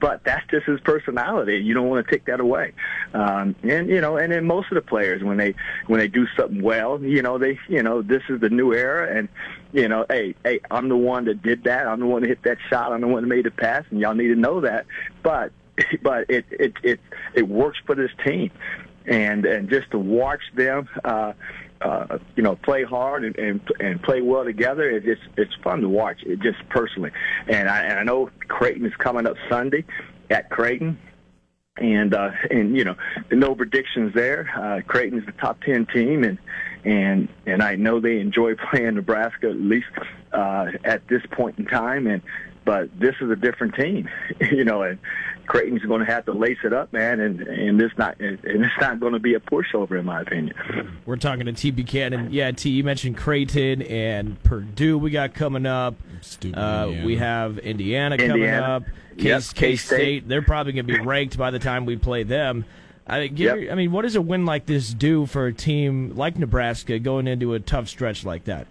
but 0.01 0.23
that's 0.25 0.47
just 0.51 0.67
his 0.67 0.81
personality. 0.81 1.59
You 1.59 1.75
don't 1.75 1.89
want 1.89 2.07
to 2.07 2.11
take 2.11 2.27
that 2.27 2.41
away. 2.41 2.73
Um, 3.15 3.55
and 3.63 3.89
you 3.89 4.01
know, 4.01 4.17
and 4.17 4.33
then 4.33 4.45
most 4.45 4.71
of 4.71 4.75
the 4.75 4.83
players 4.83 5.23
when 5.23 5.37
they 5.37 5.55
when 5.87 6.01
they 6.01 6.09
do 6.09 6.27
something 6.37 6.63
well, 6.63 7.03
you 7.03 7.23
know, 7.23 7.39
they 7.39 7.59
you 7.69 7.83
know 7.83 8.03
this 8.03 8.23
is 8.29 8.41
the 8.41 8.51
new 8.51 8.73
era, 8.73 9.17
and 9.17 9.29
you 9.73 9.89
know, 9.89 10.05
hey, 10.09 10.35
hey, 10.45 10.61
I'm 10.71 10.89
the 10.89 10.97
one 10.97 11.25
that 11.27 11.43
did 11.43 11.65
that. 11.65 11.87
I'm 11.87 12.01
the 12.01 12.07
one 12.07 12.23
that 12.23 12.29
hit 12.29 12.43
that 12.43 12.59
shot. 12.69 12.93
I'm 12.93 13.01
the 13.01 13.09
one 13.09 13.23
that 13.23 13.29
made 13.29 13.45
the 13.45 13.51
pass, 13.51 13.85
and 13.91 14.01
y'all 14.01 14.15
need 14.15 14.29
to 14.29 14.37
know 14.37 14.61
that. 14.61 14.87
But 15.23 15.53
but 16.03 16.29
it 16.29 16.45
it 16.51 16.75
it 16.83 17.01
it 17.35 17.49
works 17.49 17.79
for 17.87 17.95
this 17.95 18.11
team, 18.25 18.51
and 19.07 19.45
and 19.47 19.69
just 19.69 19.91
to 19.93 19.99
watch 19.99 20.43
them. 20.55 20.89
uh 21.05 21.33
uh, 21.81 22.19
you 22.37 22.43
know, 22.43 22.57
play 22.57 22.85
hard 22.85 23.25
and, 23.25 23.39
and 23.39 23.61
and 23.81 24.03
play 24.03 24.21
well 24.21 24.45
together. 24.45 24.91
It, 24.91 25.09
it's 25.09 25.21
it's 25.39 25.55
fun 25.65 25.81
to 25.81 25.89
watch. 25.89 26.23
It 26.25 26.41
just 26.41 26.59
personally, 26.69 27.11
and 27.49 27.71
I 27.71 27.85
and 27.85 27.99
I 27.99 28.03
know 28.03 28.31
Creighton 28.49 28.85
is 28.85 28.95
coming 28.97 29.27
up 29.27 29.37
Sunday 29.49 29.85
at 30.29 30.51
Creighton, 30.51 30.99
and 31.79 32.15
uh, 32.15 32.33
and 32.51 32.77
you 32.77 32.85
know, 32.85 32.97
no 33.33 33.55
predictions 33.55 34.13
there. 34.15 34.51
Uh, 34.55 34.83
Creighton 34.87 35.19
is 35.19 35.27
the 35.27 35.33
top 35.33 35.63
ten 35.63 35.87
team, 35.87 36.23
and 36.23 36.39
and 36.85 37.29
and 37.47 37.63
I 37.63 37.77
know 37.77 38.01
they 38.01 38.19
enjoy 38.21 38.55
playing 38.71 38.95
Nebraska 38.95 39.49
at 39.49 39.57
least 39.57 39.89
uh, 40.33 40.67
at 40.85 41.07
this 41.09 41.23
point 41.31 41.59
in 41.59 41.67
time, 41.67 42.07
and 42.07 42.23
but 42.65 42.89
this 42.99 43.15
is 43.21 43.31
a 43.31 43.37
different 43.37 43.75
team, 43.75 44.09
you 44.53 44.65
know, 44.65 44.83
and 44.83 44.99
Creighton's 45.47 45.83
going 45.83 46.01
to 46.01 46.07
have 46.07 46.27
to 46.27 46.33
lace 46.33 46.59
it 46.63 46.73
up, 46.73 46.93
man, 46.93 47.19
and 47.21 47.41
and 47.41 47.81
it's 47.81 47.97
not 47.99 48.21
and 48.21 48.39
it's 48.45 48.81
not 48.81 49.01
going 49.01 49.15
to 49.15 49.19
be 49.19 49.35
a 49.35 49.41
pushover 49.41 49.99
in 49.99 50.05
my 50.05 50.21
opinion. 50.23 50.55
We're 51.07 51.17
talking 51.17 51.47
to 51.47 51.53
T. 51.53 51.71
Buchanan. 51.71 52.29
Yeah, 52.31 52.53
T. 52.53 52.71
You 52.71 52.85
mentioned 52.85 53.17
Creighton 53.17 53.83
and 53.83 54.41
Purdue. 54.43 54.99
We 54.99 55.11
got 55.11 55.35
coming 55.35 55.67
up. 55.67 55.95
Stupid. 56.21 56.59
Uh, 56.59 56.93
we 57.05 57.17
have 57.17 57.59
Indiana, 57.59 58.17
Indiana. 58.17 58.33
coming 58.33 58.51
up. 58.51 58.83
K 59.19 59.29
Yep, 59.29 59.43
State. 59.43 59.57
K-State. 59.57 60.29
They're 60.29 60.43
probably 60.43 60.73
going 60.73 60.87
to 60.87 60.93
be 60.93 61.01
ranked 61.01 61.37
by 61.37 61.51
the 61.51 61.59
time 61.59 61.85
we 61.85 61.97
play 61.97 62.23
them. 62.23 62.65
I, 63.11 63.27
give, 63.27 63.63
yep. 63.63 63.73
I 63.73 63.75
mean, 63.75 63.91
what 63.93 64.03
does 64.03 64.15
a 64.15 64.23
win 64.23 64.47
like 64.47 64.67
this 64.67 64.95
do 64.95 65.27
for 65.27 65.47
a 65.47 65.53
team 65.53 66.15
like 66.17 66.39
Nebraska 66.39 66.99
going 66.99 67.27
into 67.27 67.55
a 67.55 67.61
tough 67.61 67.89
stretch 67.89 68.25
like 68.25 68.45
that? 68.45 68.67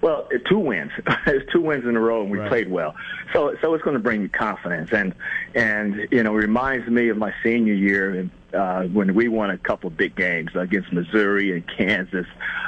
Well, 0.00 0.28
two 0.48 0.58
wins. 0.58 0.92
it's 1.26 1.50
two 1.50 1.62
wins 1.62 1.84
in 1.84 1.96
a 1.96 2.00
row, 2.00 2.20
and 2.22 2.30
we 2.30 2.38
right. 2.38 2.48
played 2.48 2.70
well. 2.70 2.94
So, 3.32 3.56
so 3.62 3.72
it's 3.72 3.82
going 3.82 3.94
to 3.94 4.02
bring 4.02 4.20
you 4.20 4.28
confidence, 4.28 4.90
and 4.92 5.14
and 5.54 6.08
you 6.10 6.22
know, 6.22 6.32
it 6.32 6.40
reminds 6.40 6.86
me 6.88 7.08
of 7.08 7.16
my 7.16 7.32
senior 7.42 7.72
year 7.72 8.28
uh, 8.52 8.82
when 8.84 9.14
we 9.14 9.28
won 9.28 9.50
a 9.50 9.56
couple 9.56 9.88
of 9.88 9.96
big 9.96 10.14
games 10.14 10.50
against 10.54 10.92
Missouri 10.92 11.52
and 11.52 11.64
Kansas 11.66 12.26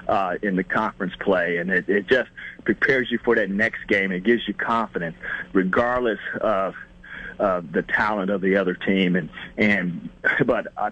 uh, 0.08 0.36
in 0.42 0.56
the 0.56 0.64
conference 0.64 1.12
play, 1.20 1.58
and 1.58 1.70
it, 1.70 1.88
it 1.88 2.08
just 2.08 2.30
prepares 2.64 3.10
you 3.10 3.18
for 3.22 3.34
that 3.36 3.50
next 3.50 3.86
game. 3.86 4.12
It 4.12 4.24
gives 4.24 4.48
you 4.48 4.54
confidence, 4.54 5.16
regardless 5.52 6.20
of 6.40 6.74
uh, 7.38 7.62
the 7.70 7.82
talent 7.82 8.30
of 8.30 8.40
the 8.40 8.56
other 8.56 8.74
team. 8.74 9.16
And 9.16 9.30
and 9.56 10.08
but 10.44 10.68
I, 10.76 10.90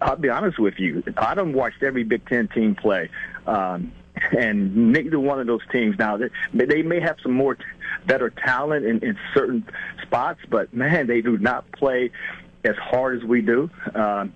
I'll 0.00 0.16
be 0.16 0.28
honest 0.28 0.58
with 0.58 0.78
you, 0.78 1.02
I 1.16 1.34
don't 1.34 1.52
watched 1.52 1.82
every 1.82 2.04
Big 2.04 2.26
Ten 2.28 2.48
team 2.48 2.74
play. 2.74 3.10
Um, 3.46 3.92
and 4.36 4.92
neither 4.92 5.18
one 5.20 5.40
of 5.40 5.46
those 5.46 5.60
teams 5.70 5.96
now 5.96 6.16
they, 6.16 6.28
they 6.52 6.82
may 6.82 6.98
have 6.98 7.16
some 7.22 7.32
more 7.32 7.56
better 8.06 8.30
talent 8.30 8.84
in, 8.84 8.98
in 9.04 9.16
certain 9.32 9.64
spots, 10.02 10.40
but 10.50 10.72
man, 10.74 11.06
they 11.06 11.20
do 11.20 11.38
not 11.38 11.70
play 11.72 12.10
as 12.64 12.76
hard 12.76 13.16
as 13.16 13.24
we 13.24 13.42
do. 13.42 13.70
Um, 13.94 14.32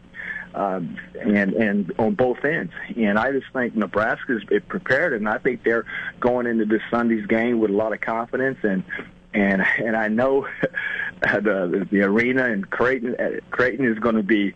um, 0.55 0.99
and 1.19 1.55
and 1.55 1.93
on 1.99 2.15
both 2.15 2.45
ends. 2.45 2.73
And 2.97 3.19
I 3.19 3.33
just 3.33 3.47
think 3.53 3.75
Nebraska's 3.75 4.43
prepared, 4.69 5.15
and 5.15 5.29
I 5.29 5.39
think 5.39 5.65
they're 5.65 5.87
going 6.21 6.47
into 6.47 6.67
this 6.67 6.83
Sunday's 6.91 7.27
game 7.27 7.59
with 7.59 7.71
a 7.71 7.75
lot 7.75 7.95
of 7.95 8.01
confidence. 8.01 8.59
And 8.63 8.85
and 9.35 9.63
and 9.79 9.97
I 9.97 10.09
know 10.09 10.47
the 11.23 11.87
the 11.91 12.03
arena 12.03 12.47
in 12.47 12.65
Creighton 12.65 13.17
uh, 13.19 13.41
Creighton 13.51 13.87
is 13.87 13.99
going 13.99 14.17
to 14.17 14.23
be 14.23 14.55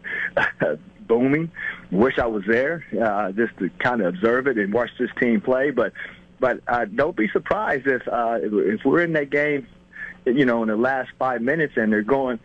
booming. 1.07 1.51
Wish 1.91 2.19
I 2.19 2.27
was 2.27 2.45
there 2.47 2.85
uh, 3.01 3.33
just 3.33 3.57
to 3.59 3.71
kind 3.79 4.01
of 4.01 4.09
observe 4.15 4.47
it 4.47 4.59
and 4.59 4.73
watch 4.73 4.91
this 4.99 5.11
team 5.21 5.41
play. 5.41 5.71
But 5.71 5.93
but 6.41 6.61
uh, 6.69 6.85
don't 6.87 7.17
be 7.17 7.29
surprised 7.29 7.87
if 7.87 8.07
uh, 8.09 8.39
if 8.43 8.85
we're 8.85 9.03
in 9.03 9.13
that 9.15 9.31
game, 9.31 9.67
you 10.27 10.45
know, 10.45 10.63
in 10.63 10.69
the 10.69 10.77
last 10.77 11.11
five 11.19 11.41
minutes 11.41 11.75
and 11.77 11.93
they're 11.93 12.03
going 12.03 12.39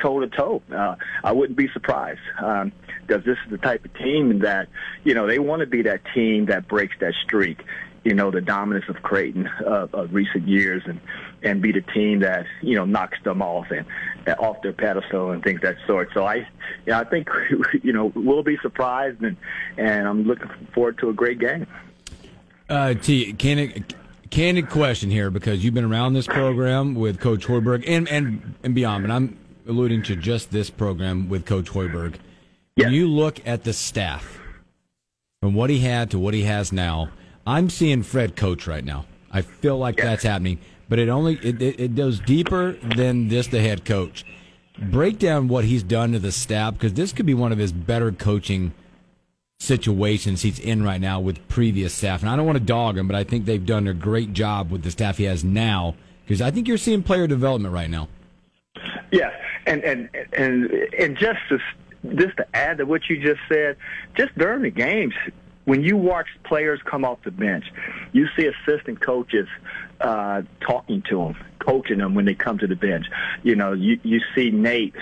toe 0.00 0.20
to 0.20 0.28
toe. 0.28 0.62
Uh, 0.74 0.96
I 1.22 1.32
wouldn't 1.32 1.58
be 1.58 1.68
surprised 1.72 2.20
because 2.36 2.62
um, 2.62 2.72
this 3.06 3.38
is 3.44 3.50
the 3.50 3.58
type 3.58 3.84
of 3.84 3.94
team 3.94 4.40
that 4.40 4.68
you 5.04 5.14
know 5.14 5.26
they 5.26 5.38
want 5.38 5.60
to 5.60 5.66
be 5.66 5.82
that 5.82 6.00
team 6.14 6.46
that 6.46 6.68
breaks 6.68 6.96
that 7.00 7.14
streak 7.24 7.62
you 8.04 8.14
know, 8.14 8.30
the 8.30 8.40
dominance 8.40 8.86
of 8.88 9.02
Creighton 9.02 9.48
uh, 9.66 9.88
of 9.92 10.14
recent 10.14 10.46
years 10.46 10.82
and, 10.86 11.00
and 11.42 11.60
be 11.60 11.72
the 11.72 11.80
team 11.80 12.20
that, 12.20 12.46
you 12.62 12.74
know, 12.76 12.84
knocks 12.84 13.18
them 13.24 13.42
off 13.42 13.66
and 13.70 13.86
uh, 14.26 14.32
off 14.38 14.62
their 14.62 14.72
pedestal 14.72 15.30
and 15.30 15.42
things 15.42 15.60
that 15.62 15.76
sort. 15.86 16.10
So 16.14 16.24
I, 16.24 16.46
yeah, 16.86 17.00
I 17.00 17.04
think, 17.04 17.28
you 17.82 17.92
know, 17.92 18.12
we'll 18.14 18.42
be 18.42 18.56
surprised 18.62 19.22
and, 19.22 19.36
and 19.76 20.06
I'm 20.06 20.24
looking 20.24 20.48
forward 20.74 20.98
to 20.98 21.10
a 21.10 21.12
great 21.12 21.38
game. 21.38 21.66
Uh, 22.68 22.94
T, 22.94 23.32
candid, 23.32 23.94
candid 24.30 24.68
question 24.68 25.10
here 25.10 25.30
because 25.30 25.64
you've 25.64 25.74
been 25.74 25.84
around 25.84 26.14
this 26.14 26.26
program 26.26 26.94
with 26.94 27.18
Coach 27.20 27.46
Hoiberg 27.46 27.84
and, 27.86 28.08
and, 28.08 28.54
and 28.62 28.74
beyond, 28.74 29.06
but 29.06 29.12
I'm 29.12 29.38
alluding 29.66 30.02
to 30.04 30.16
just 30.16 30.50
this 30.50 30.70
program 30.70 31.28
with 31.28 31.46
Coach 31.46 31.70
Hoiberg. 31.70 32.16
When 32.76 32.92
you 32.92 33.08
look 33.08 33.44
at 33.46 33.64
the 33.64 33.72
staff, 33.72 34.38
from 35.40 35.54
what 35.54 35.70
he 35.70 35.80
had 35.80 36.10
to 36.12 36.18
what 36.18 36.34
he 36.34 36.42
has 36.42 36.72
now, 36.72 37.10
I'm 37.48 37.70
seeing 37.70 38.02
Fred 38.02 38.36
coach 38.36 38.66
right 38.66 38.84
now. 38.84 39.06
I 39.32 39.40
feel 39.40 39.78
like 39.78 39.96
that's 39.96 40.22
happening, 40.22 40.58
but 40.86 40.98
it 40.98 41.08
only 41.08 41.36
it, 41.42 41.62
it, 41.62 41.80
it 41.80 41.94
goes 41.94 42.20
deeper 42.20 42.72
than 42.72 43.30
just 43.30 43.52
the 43.52 43.62
head 43.62 43.86
coach. 43.86 44.26
Break 44.78 45.18
down 45.18 45.48
what 45.48 45.64
he's 45.64 45.82
done 45.82 46.12
to 46.12 46.18
the 46.18 46.30
staff 46.30 46.74
because 46.74 46.92
this 46.92 47.14
could 47.14 47.24
be 47.24 47.32
one 47.32 47.50
of 47.50 47.56
his 47.56 47.72
better 47.72 48.12
coaching 48.12 48.74
situations 49.60 50.42
he's 50.42 50.58
in 50.58 50.82
right 50.82 51.00
now 51.00 51.20
with 51.20 51.48
previous 51.48 51.94
staff. 51.94 52.20
And 52.20 52.28
I 52.28 52.36
don't 52.36 52.44
want 52.44 52.58
to 52.58 52.64
dog 52.64 52.98
him, 52.98 53.08
but 53.08 53.16
I 53.16 53.24
think 53.24 53.46
they've 53.46 53.64
done 53.64 53.88
a 53.88 53.94
great 53.94 54.34
job 54.34 54.70
with 54.70 54.82
the 54.82 54.90
staff 54.90 55.16
he 55.16 55.24
has 55.24 55.42
now 55.42 55.94
because 56.24 56.42
I 56.42 56.50
think 56.50 56.68
you're 56.68 56.76
seeing 56.76 57.02
player 57.02 57.26
development 57.26 57.72
right 57.72 57.88
now. 57.88 58.08
Yes, 59.10 59.32
and 59.66 59.82
and 59.84 60.10
and 60.34 60.70
and 60.98 61.16
just 61.16 61.40
to, 61.48 61.58
just 62.14 62.36
to 62.36 62.46
add 62.54 62.76
to 62.76 62.84
what 62.84 63.08
you 63.08 63.22
just 63.22 63.40
said, 63.48 63.78
just 64.18 64.36
during 64.36 64.64
the 64.64 64.70
games, 64.70 65.14
when 65.68 65.82
you 65.82 65.98
watch 65.98 66.28
players 66.44 66.80
come 66.82 67.04
off 67.04 67.18
the 67.24 67.30
bench, 67.30 67.66
you 68.12 68.26
see 68.34 68.46
assistant 68.46 69.02
coaches 69.02 69.46
uh, 70.00 70.40
talking 70.60 71.02
to 71.10 71.18
them, 71.18 71.36
coaching 71.58 71.98
them 71.98 72.14
when 72.14 72.24
they 72.24 72.34
come 72.34 72.56
to 72.56 72.66
the 72.66 72.74
bench. 72.74 73.04
You 73.42 73.54
know, 73.54 73.74
you 73.74 74.00
you 74.02 74.20
see 74.34 74.50
Nate 74.50 74.96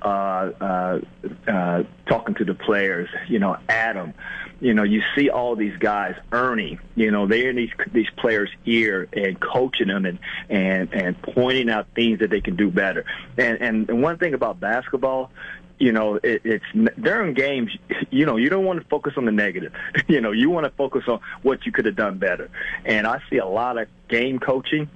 uh, 0.00 0.06
uh, 0.08 1.00
uh, 1.46 1.82
talking 2.08 2.34
to 2.36 2.46
the 2.46 2.54
players. 2.54 3.10
You 3.28 3.40
know, 3.40 3.58
Adam. 3.68 4.14
You 4.60 4.72
know, 4.72 4.84
you 4.84 5.02
see 5.14 5.28
all 5.28 5.54
these 5.54 5.76
guys, 5.76 6.14
Ernie. 6.32 6.78
You 6.94 7.10
know, 7.10 7.26
they're 7.26 7.50
in 7.50 7.56
these 7.56 7.72
these 7.92 8.08
players' 8.16 8.50
ear 8.64 9.06
and 9.12 9.38
coaching 9.38 9.88
them 9.88 10.06
and 10.06 10.18
and 10.48 10.92
and 10.94 11.20
pointing 11.20 11.68
out 11.68 11.88
things 11.94 12.20
that 12.20 12.30
they 12.30 12.40
can 12.40 12.56
do 12.56 12.70
better. 12.70 13.04
And 13.36 13.88
and 13.88 14.02
one 14.02 14.16
thing 14.16 14.32
about 14.32 14.58
basketball, 14.58 15.30
you 15.78 15.92
know, 15.92 16.14
it, 16.14 16.40
it's 16.44 16.64
during 17.00 17.34
games, 17.34 17.70
you 18.10 18.24
know, 18.24 18.36
you 18.36 18.48
don't 18.48 18.64
want 18.64 18.80
to 18.80 18.88
focus 18.88 19.14
on 19.18 19.26
the 19.26 19.32
negative. 19.32 19.72
you 20.08 20.22
know, 20.22 20.32
you 20.32 20.48
want 20.48 20.64
to 20.64 20.70
focus 20.70 21.04
on 21.06 21.20
what 21.42 21.66
you 21.66 21.72
could 21.72 21.84
have 21.84 21.96
done 21.96 22.18
better. 22.18 22.48
And 22.84 23.06
I 23.06 23.20
see 23.28 23.36
a 23.36 23.46
lot 23.46 23.76
of 23.76 23.88
game 24.08 24.38
coaching 24.38 24.88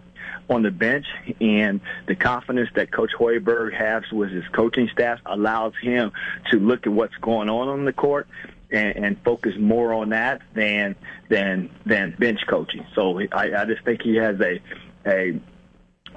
on 0.49 0.63
the 0.63 0.71
bench, 0.71 1.07
and 1.41 1.81
the 2.07 2.17
confidence 2.17 2.71
that 2.75 2.91
Coach 2.91 3.11
Hoiberg 3.17 3.73
has 3.73 4.11
with 4.11 4.31
his 4.31 4.45
coaching 4.49 4.89
staff 4.93 5.21
allows 5.25 5.75
him 5.81 6.13
to 6.51 6.59
look 6.59 6.87
at 6.87 6.93
what's 6.93 7.15
going 7.17 7.49
on 7.49 7.69
on 7.69 7.85
the 7.85 7.93
court 7.93 8.27
and, 8.73 9.05
and 9.05 9.23
focus 9.25 9.55
more 9.59 9.93
on 9.93 10.11
that 10.11 10.43
than 10.55 10.97
than 11.29 11.71
than 11.87 12.15
bench 12.19 12.41
coaching. 12.49 12.87
So 12.95 13.21
I, 13.33 13.53
I 13.57 13.65
just 13.65 13.85
think 13.85 14.03
he 14.03 14.17
has 14.17 14.41
a 14.41 14.61
a 15.07 15.41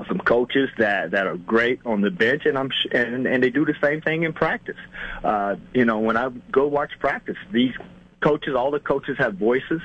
some 0.08 0.20
coaches 0.20 0.70
that 0.78 1.12
that 1.12 1.28
are 1.28 1.38
great 1.38 1.80
on 1.86 2.02
the 2.02 2.10
bench, 2.10 2.44
and 2.46 2.58
I'm 2.58 2.72
and 2.92 3.28
and 3.28 3.44
they 3.44 3.50
do 3.50 3.66
the 3.66 3.76
same 3.82 4.02
thing 4.02 4.24
in 4.24 4.34
practice. 4.34 4.78
Uh, 5.24 5.56
you 5.74 5.86
know, 5.86 6.00
when 6.00 6.18
I 6.18 6.30
go 6.52 6.68
watch 6.68 6.92
practice, 7.00 7.38
these 7.52 7.74
coaches, 8.22 8.56
all 8.56 8.72
the 8.72 8.80
coaches 8.80 9.18
have 9.20 9.36
voices, 9.36 9.82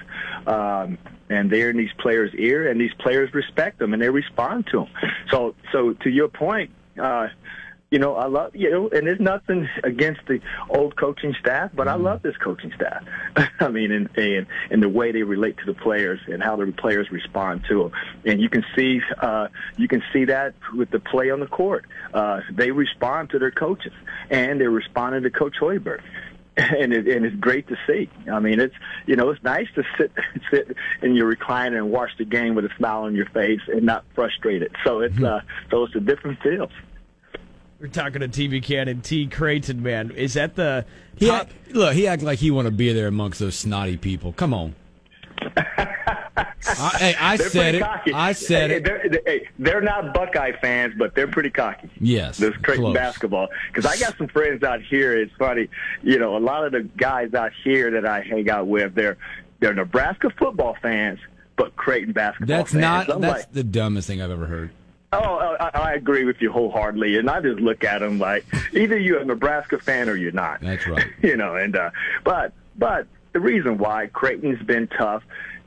um, 0.46 0.96
and 1.28 1.50
they're 1.50 1.70
in 1.70 1.76
these 1.76 1.92
players' 1.98 2.32
ear, 2.36 2.68
and 2.70 2.80
these 2.80 2.94
players 2.98 3.32
respect 3.34 3.78
them 3.78 3.92
and 3.92 4.00
they 4.00 4.08
respond 4.08 4.66
to 4.70 4.78
them. 4.78 4.88
So, 5.30 5.54
so 5.72 5.92
to 5.92 6.10
your 6.10 6.28
point. 6.28 6.70
Uh, 7.00 7.28
you 7.90 7.98
know, 7.98 8.16
I 8.16 8.26
love 8.26 8.54
you 8.54 8.70
know, 8.70 8.88
and 8.88 9.06
there's 9.06 9.20
nothing 9.20 9.68
against 9.82 10.20
the 10.26 10.40
old 10.68 10.96
coaching 10.96 11.34
staff, 11.40 11.70
but 11.74 11.86
mm-hmm. 11.86 12.06
I 12.06 12.10
love 12.10 12.22
this 12.22 12.36
coaching 12.36 12.72
staff. 12.74 13.04
I 13.60 13.68
mean, 13.68 13.92
and, 13.92 14.08
and 14.16 14.46
and 14.70 14.82
the 14.82 14.88
way 14.88 15.12
they 15.12 15.22
relate 15.22 15.56
to 15.58 15.64
the 15.64 15.74
players 15.74 16.20
and 16.26 16.42
how 16.42 16.56
the 16.56 16.70
players 16.72 17.10
respond 17.10 17.64
to 17.68 17.84
them, 17.84 17.92
and 18.24 18.40
you 18.40 18.48
can 18.48 18.64
see 18.76 19.00
uh, 19.20 19.48
you 19.76 19.88
can 19.88 20.02
see 20.12 20.26
that 20.26 20.54
with 20.74 20.90
the 20.90 21.00
play 21.00 21.30
on 21.30 21.40
the 21.40 21.46
court. 21.46 21.86
Uh, 22.12 22.40
they 22.52 22.70
respond 22.70 23.30
to 23.30 23.38
their 23.38 23.50
coaches, 23.50 23.94
and 24.30 24.60
they're 24.60 24.70
responding 24.70 25.22
to 25.22 25.30
Coach 25.30 25.54
Hoiberg 25.60 26.00
and 26.58 26.92
it, 26.92 27.06
and 27.06 27.24
it's 27.24 27.36
great 27.36 27.68
to 27.68 27.76
see. 27.86 28.10
I 28.30 28.40
mean, 28.40 28.58
it's 28.58 28.74
you 29.06 29.14
know 29.14 29.30
it's 29.30 29.42
nice 29.44 29.68
to 29.76 29.84
sit 29.96 30.10
sit 30.50 30.76
in 31.02 31.14
your 31.14 31.32
recliner 31.32 31.76
and 31.76 31.90
watch 31.90 32.10
the 32.18 32.24
game 32.24 32.54
with 32.54 32.64
a 32.64 32.70
smile 32.76 33.02
on 33.02 33.14
your 33.14 33.26
face 33.26 33.60
and 33.68 33.82
not 33.82 34.04
frustrated. 34.14 34.74
So 34.84 35.00
it's 35.00 35.14
mm-hmm. 35.14 35.24
uh, 35.24 35.40
so 35.70 35.84
it's 35.84 35.94
a 35.94 36.00
different 36.00 36.42
feel. 36.42 36.68
We're 37.80 37.86
talking 37.86 38.20
to 38.20 38.28
T. 38.28 38.48
Buchanan 38.48 39.02
T. 39.02 39.26
Creighton, 39.28 39.82
man. 39.82 40.10
Is 40.10 40.34
that 40.34 40.56
the 40.56 40.84
he 41.16 41.26
top? 41.26 41.42
Act, 41.42 41.74
look, 41.74 41.94
he 41.94 42.08
acted 42.08 42.26
like 42.26 42.40
he 42.40 42.50
want 42.50 42.66
to 42.66 42.72
be 42.72 42.92
there 42.92 43.06
amongst 43.06 43.38
those 43.38 43.54
snotty 43.54 43.96
people. 43.96 44.32
Come 44.32 44.52
on. 44.52 44.74
I, 46.36 46.96
hey, 46.98 47.14
I 47.18 47.36
said 47.36 47.76
it. 47.76 47.82
Cocky. 47.82 48.12
I 48.12 48.32
said 48.32 48.70
hey, 48.70 48.76
it. 48.76 48.84
They're, 48.84 49.22
hey, 49.24 49.48
they're 49.58 49.80
not 49.80 50.12
Buckeye 50.12 50.52
fans, 50.60 50.94
but 50.98 51.14
they're 51.14 51.28
pretty 51.28 51.50
cocky. 51.50 51.88
Yes, 52.00 52.38
this 52.38 52.54
Creighton 52.56 52.86
close. 52.86 52.94
basketball. 52.94 53.48
Because 53.68 53.86
I 53.86 53.96
got 53.98 54.18
some 54.18 54.28
friends 54.28 54.62
out 54.64 54.82
here. 54.82 55.16
It's 55.16 55.32
funny, 55.38 55.68
you 56.02 56.18
know, 56.18 56.36
a 56.36 56.40
lot 56.40 56.64
of 56.64 56.72
the 56.72 56.82
guys 56.96 57.32
out 57.34 57.52
here 57.62 57.92
that 57.92 58.04
I 58.04 58.22
hang 58.22 58.50
out 58.50 58.66
with, 58.66 58.94
they're 58.94 59.16
they're 59.60 59.74
Nebraska 59.74 60.30
football 60.36 60.76
fans, 60.82 61.20
but 61.56 61.76
Creighton 61.76 62.12
basketball. 62.12 62.56
That's 62.56 62.72
fans. 62.72 63.08
not. 63.08 63.20
that's 63.20 63.44
like, 63.44 63.52
the 63.52 63.64
dumbest 63.64 64.08
thing 64.08 64.20
I've 64.20 64.30
ever 64.30 64.46
heard. 64.46 64.70
Oh, 65.12 65.47
I, 65.60 65.70
I 65.74 65.92
agree 65.94 66.24
with 66.24 66.40
you 66.40 66.52
wholeheartedly, 66.52 67.16
and 67.16 67.28
I 67.28 67.40
just 67.40 67.60
look 67.60 67.84
at 67.84 68.00
them 68.00 68.18
like 68.18 68.44
either 68.72 68.98
you're 68.98 69.20
a 69.20 69.24
Nebraska 69.24 69.78
fan 69.78 70.08
or 70.08 70.16
you're 70.16 70.32
not. 70.32 70.60
That's 70.60 70.86
right. 70.86 71.06
you 71.22 71.36
know, 71.36 71.56
and 71.56 71.76
uh, 71.76 71.90
but 72.24 72.52
but 72.76 73.06
the 73.32 73.40
reason 73.40 73.78
why 73.78 74.08
Creighton's 74.08 74.62
been 74.62 74.88
tough 74.88 75.22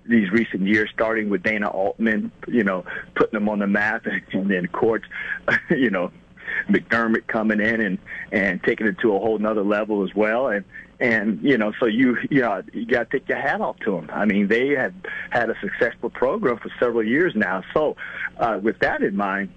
these 0.06 0.32
recent 0.32 0.68
years, 0.68 0.90
starting 0.94 1.30
with 1.30 1.44
Dana 1.44 1.70
Altman, 1.70 2.32
you 2.48 2.64
know, 2.64 2.84
putting 3.16 3.40
them 3.40 3.50
on 3.50 3.60
the 3.60 3.68
map, 3.68 4.06
and 4.34 4.50
then 4.50 4.68
courts, 4.68 5.06
you 5.70 5.90
know, 5.90 6.12
McDermott 6.70 7.28
coming 7.28 7.60
in 7.60 7.82
and 7.82 7.98
and 8.32 8.64
taking 8.64 8.88
it 8.88 9.00
to 9.00 9.16
a 9.16 9.20
whole 9.20 9.40
nother 9.40 9.64
level 9.64 10.04
as 10.04 10.14
well, 10.16 10.48
and 10.48 10.66
and 11.00 11.42
you 11.42 11.58
know, 11.58 11.74
so 11.80 11.86
you 11.86 12.18
you 12.30 12.42
know 12.42 12.62
you 12.74 12.86
got 12.86 13.10
to 13.10 13.20
take 13.20 13.28
your 13.28 13.40
hat 13.40 13.62
off 13.62 13.78
to 13.80 13.92
them. 13.92 14.10
I 14.14 14.26
mean, 14.26 14.48
they 14.48 14.70
had 14.70 14.94
had 15.30 15.50
a 15.50 15.56
successful 15.60 16.10
program 16.10 16.58
for 16.58 16.70
several 16.80 17.04
years 17.04 17.34
now. 17.36 17.64
So, 17.74 17.96
uh, 18.38 18.60
with 18.62 18.80
that 18.80 19.02
in 19.02 19.16
mind, 19.16 19.50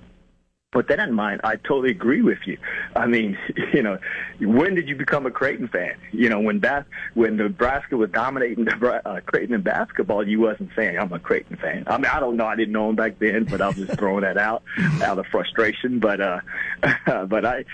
But 0.75 0.89
that 0.89 0.99
in 0.99 1.15
mind, 1.15 1.41
I 1.45 1.55
totally 1.55 1.91
agree 1.91 2.21
with 2.21 2.41
you. 2.47 2.59
I 2.97 3.07
mean, 3.07 3.39
you 3.73 3.83
know, 3.83 3.99
when 4.41 4.75
did 4.75 4.89
you 4.89 4.97
become 4.97 5.25
a 5.25 5.31
Creighton 5.31 5.69
fan? 5.69 5.95
You 6.11 6.29
know, 6.29 6.41
when 6.41 6.59
bas- 6.59 6.85
when 7.15 7.37
Nebraska 7.37 7.97
was 7.97 8.11
dominating 8.11 8.69
uh, 8.69 9.21
Creighton 9.25 9.55
in 9.55 9.63
basketball, 9.63 10.27
you 10.27 10.41
wasn't 10.41 10.71
saying 10.75 10.99
I'm 10.99 11.13
a 11.13 11.21
Creighton 11.21 11.57
fan. 11.57 11.85
I 11.87 11.97
mean, 11.97 12.11
I 12.13 12.19
don't 12.19 12.37
know. 12.37 12.47
I 12.47 12.57
didn't 12.57 12.73
know 12.73 12.91
him 12.91 12.97
back 12.97 13.21
then, 13.21 13.45
but 13.45 13.63
I 13.63 13.69
was 13.69 13.77
just 13.77 13.99
throwing 13.99 14.23
that 14.23 14.37
out 14.37 14.65
out 15.03 15.19
of 15.19 15.27
frustration. 15.27 16.01
But 16.01 16.21
uh, 16.21 16.41
but 17.27 17.47
I, 17.47 17.65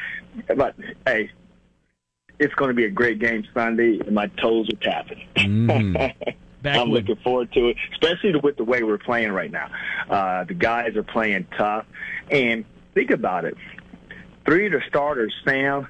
but 0.54 0.75
hey, 1.07 1.30
it's 2.38 2.54
going 2.54 2.69
to 2.69 2.75
be 2.75 2.85
a 2.85 2.90
great 2.90 3.19
game 3.19 3.47
Sunday, 3.54 3.99
and 3.99 4.12
my 4.12 4.26
toes 4.26 4.69
are 4.69 4.76
tapping. 4.76 5.26
Mm. 5.37 6.37
I'm 6.64 6.90
looking 6.90 7.16
forward 7.16 7.50
to 7.54 7.69
it, 7.69 7.76
especially 7.92 8.37
with 8.37 8.59
the 8.59 8.64
way 8.64 8.83
we're 8.83 8.99
playing 8.99 9.33
right 9.33 9.50
now. 9.50 9.71
Uh, 10.11 10.45
the 10.45 10.52
guys 10.52 10.95
are 10.97 11.02
playing 11.02 11.47
tough, 11.57 11.87
and 12.30 12.66
think 12.94 13.11
about 13.11 13.44
it. 13.44 13.56
Three 14.44 14.66
of 14.66 14.73
the 14.73 14.82
starters, 14.88 15.35
Sam, 15.44 15.87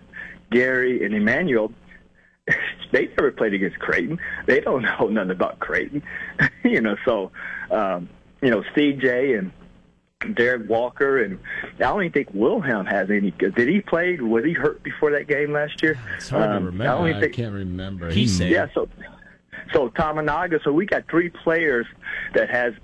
Gary, 0.50 1.04
and 1.04 1.14
Emmanuel, 1.14 1.72
they 2.92 3.06
never 3.06 3.30
played 3.30 3.54
against 3.54 3.78
Creighton. 3.78 4.18
They 4.46 4.60
don't 4.60 4.82
know 5.00 5.08
nothing 5.08 5.30
about 5.30 5.58
Creighton. 5.60 6.02
you 6.64 6.80
know, 6.80 6.96
so, 7.04 7.30
um, 7.70 8.08
you 8.42 8.50
know, 8.50 8.62
CJ 8.74 9.38
and 9.38 10.36
Derrick 10.36 10.68
Walker, 10.68 11.22
and 11.22 11.38
I 11.76 11.84
don't 11.84 12.02
even 12.02 12.12
think 12.12 12.34
Wilcher 12.34 12.86
has 12.90 13.10
any. 13.10 13.30
Did 13.30 13.68
he 13.68 13.80
play? 13.80 14.16
Was 14.16 14.44
he 14.44 14.52
hurt 14.52 14.82
before 14.82 15.10
that 15.12 15.26
game 15.26 15.52
last 15.52 15.82
year? 15.82 15.98
It's 16.16 16.28
hard 16.28 16.50
um, 16.50 16.50
to 16.50 16.66
remember. 16.66 16.84
I, 16.84 16.98
don't 16.98 17.08
even 17.08 17.20
think, 17.22 17.32
I 17.32 17.36
can't 17.36 17.54
remember. 17.54 18.10
He 18.10 18.26
said, 18.26 18.50
yeah. 18.50 18.66
So, 18.74 18.88
so 19.72 19.88
Tominaga. 19.90 20.62
So 20.62 20.72
we 20.72 20.84
got 20.84 21.08
three 21.08 21.30
players 21.30 21.86
that 22.34 22.50
has 22.50 22.74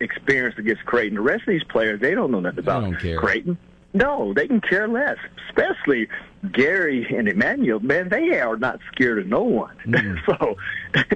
experience 0.00 0.58
against 0.58 0.84
Creighton. 0.84 1.16
The 1.16 1.22
rest 1.22 1.42
of 1.42 1.48
these 1.48 1.64
players, 1.64 2.00
they 2.00 2.14
don't 2.14 2.30
know 2.30 2.40
nothing 2.40 2.60
about 2.60 2.94
Creighton. 2.98 3.58
No, 3.92 4.34
they 4.34 4.48
can 4.48 4.60
care 4.60 4.88
less. 4.88 5.18
Especially 5.48 6.08
Gary 6.52 7.06
and 7.16 7.28
Emmanuel, 7.28 7.78
man, 7.78 8.08
they 8.08 8.40
are 8.40 8.56
not 8.56 8.80
scared 8.92 9.20
of 9.20 9.26
no 9.26 9.42
one. 9.42 9.76
Mm. 9.86 10.18
so 10.26 10.56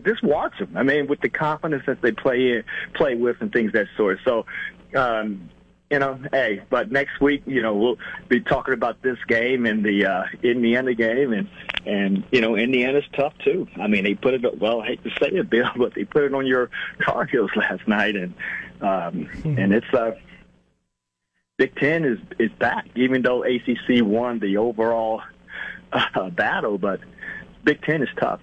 just 0.04 0.22
watch 0.22 0.56
them. 0.58 0.70
I 0.76 0.84
mean, 0.84 1.08
with 1.08 1.20
the 1.20 1.28
confidence 1.28 1.82
that 1.86 2.00
they 2.00 2.12
play 2.12 2.52
in, 2.52 2.64
play 2.94 3.16
with, 3.16 3.36
and 3.40 3.52
things 3.52 3.72
that 3.72 3.86
sort. 3.96 4.20
So 4.24 4.46
um, 4.94 5.50
you 5.90 5.98
know, 5.98 6.18
hey, 6.32 6.62
but 6.68 6.90
next 6.92 7.20
week, 7.20 7.42
you 7.46 7.62
know, 7.62 7.74
we'll 7.74 7.96
be 8.28 8.40
talking 8.40 8.74
about 8.74 9.00
this 9.00 9.16
game 9.26 9.64
and 9.64 9.84
the 9.84 10.04
uh, 10.04 10.24
Indiana 10.42 10.94
game, 10.94 11.32
and 11.32 11.48
and 11.86 12.24
you 12.30 12.40
know, 12.40 12.56
Indiana's 12.56 13.04
tough 13.14 13.32
too. 13.42 13.66
I 13.80 13.86
mean, 13.86 14.04
they 14.04 14.14
put 14.14 14.34
it. 14.34 14.60
Well, 14.60 14.82
I 14.82 14.88
hate 14.88 15.04
to 15.04 15.10
say 15.10 15.28
it, 15.28 15.48
Bill, 15.48 15.70
but 15.76 15.94
they 15.94 16.04
put 16.04 16.24
it 16.24 16.34
on 16.34 16.46
your 16.46 16.70
Tar 17.04 17.24
Heels 17.24 17.50
last 17.56 17.88
night, 17.88 18.16
and 18.16 18.34
um, 18.80 18.88
mm-hmm. 18.88 19.58
and 19.58 19.72
it's 19.72 19.92
uh, 19.92 20.12
Big 21.56 21.74
Ten 21.76 22.04
is 22.04 22.18
is 22.38 22.50
back, 22.58 22.86
even 22.94 23.22
though 23.22 23.44
ACC 23.44 24.02
won 24.02 24.38
the 24.38 24.56
overall 24.56 25.22
uh, 25.92 26.30
battle, 26.30 26.78
but 26.78 27.00
Big 27.64 27.82
Ten 27.82 28.02
is 28.02 28.08
tough. 28.20 28.40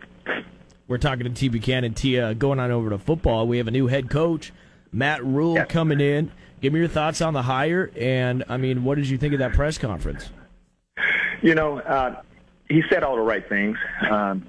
We're 0.88 0.98
talking 0.98 1.24
to 1.24 1.30
T. 1.32 1.50
Buchanan. 1.50 1.94
T. 1.94 2.20
Uh, 2.20 2.34
going 2.34 2.60
on 2.60 2.72
over 2.72 2.92
to 2.92 2.98
football. 2.98 3.48
We 3.48 3.58
have 3.58 3.68
a 3.68 3.72
new 3.72 3.88
head 3.88 4.10
coach, 4.10 4.54
Matt 4.92 5.26
Rhule, 5.26 5.56
yep. 5.56 5.70
coming 5.70 6.00
in. 6.00 6.32
Give 6.62 6.74
me 6.74 6.80
your 6.80 6.88
thoughts 6.88 7.22
on 7.22 7.34
the 7.34 7.42
hire, 7.42 7.92
and 8.00 8.44
I 8.50 8.58
mean, 8.58 8.84
what 8.84 8.96
did 8.96 9.10
you 9.10 9.18
think 9.18 9.34
of 9.34 9.40
that 9.40 9.54
press 9.54 9.78
conference? 9.78 10.30
You 11.42 11.54
know, 11.54 11.80
uh, 11.80 12.22
he 12.70 12.82
said 12.90 13.04
all 13.04 13.16
the 13.16 13.22
right 13.22 13.48
things. 13.48 13.78
Um, 14.10 14.46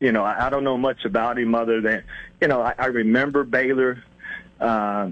you 0.00 0.12
know, 0.12 0.24
I, 0.24 0.46
I 0.46 0.50
don't 0.50 0.64
know 0.64 0.76
much 0.76 1.04
about 1.04 1.38
him 1.38 1.54
other 1.54 1.80
than, 1.80 2.02
you 2.40 2.48
know, 2.48 2.60
I, 2.60 2.74
I 2.78 2.86
remember 2.86 3.44
Baylor, 3.44 4.02
uh, 4.60 5.10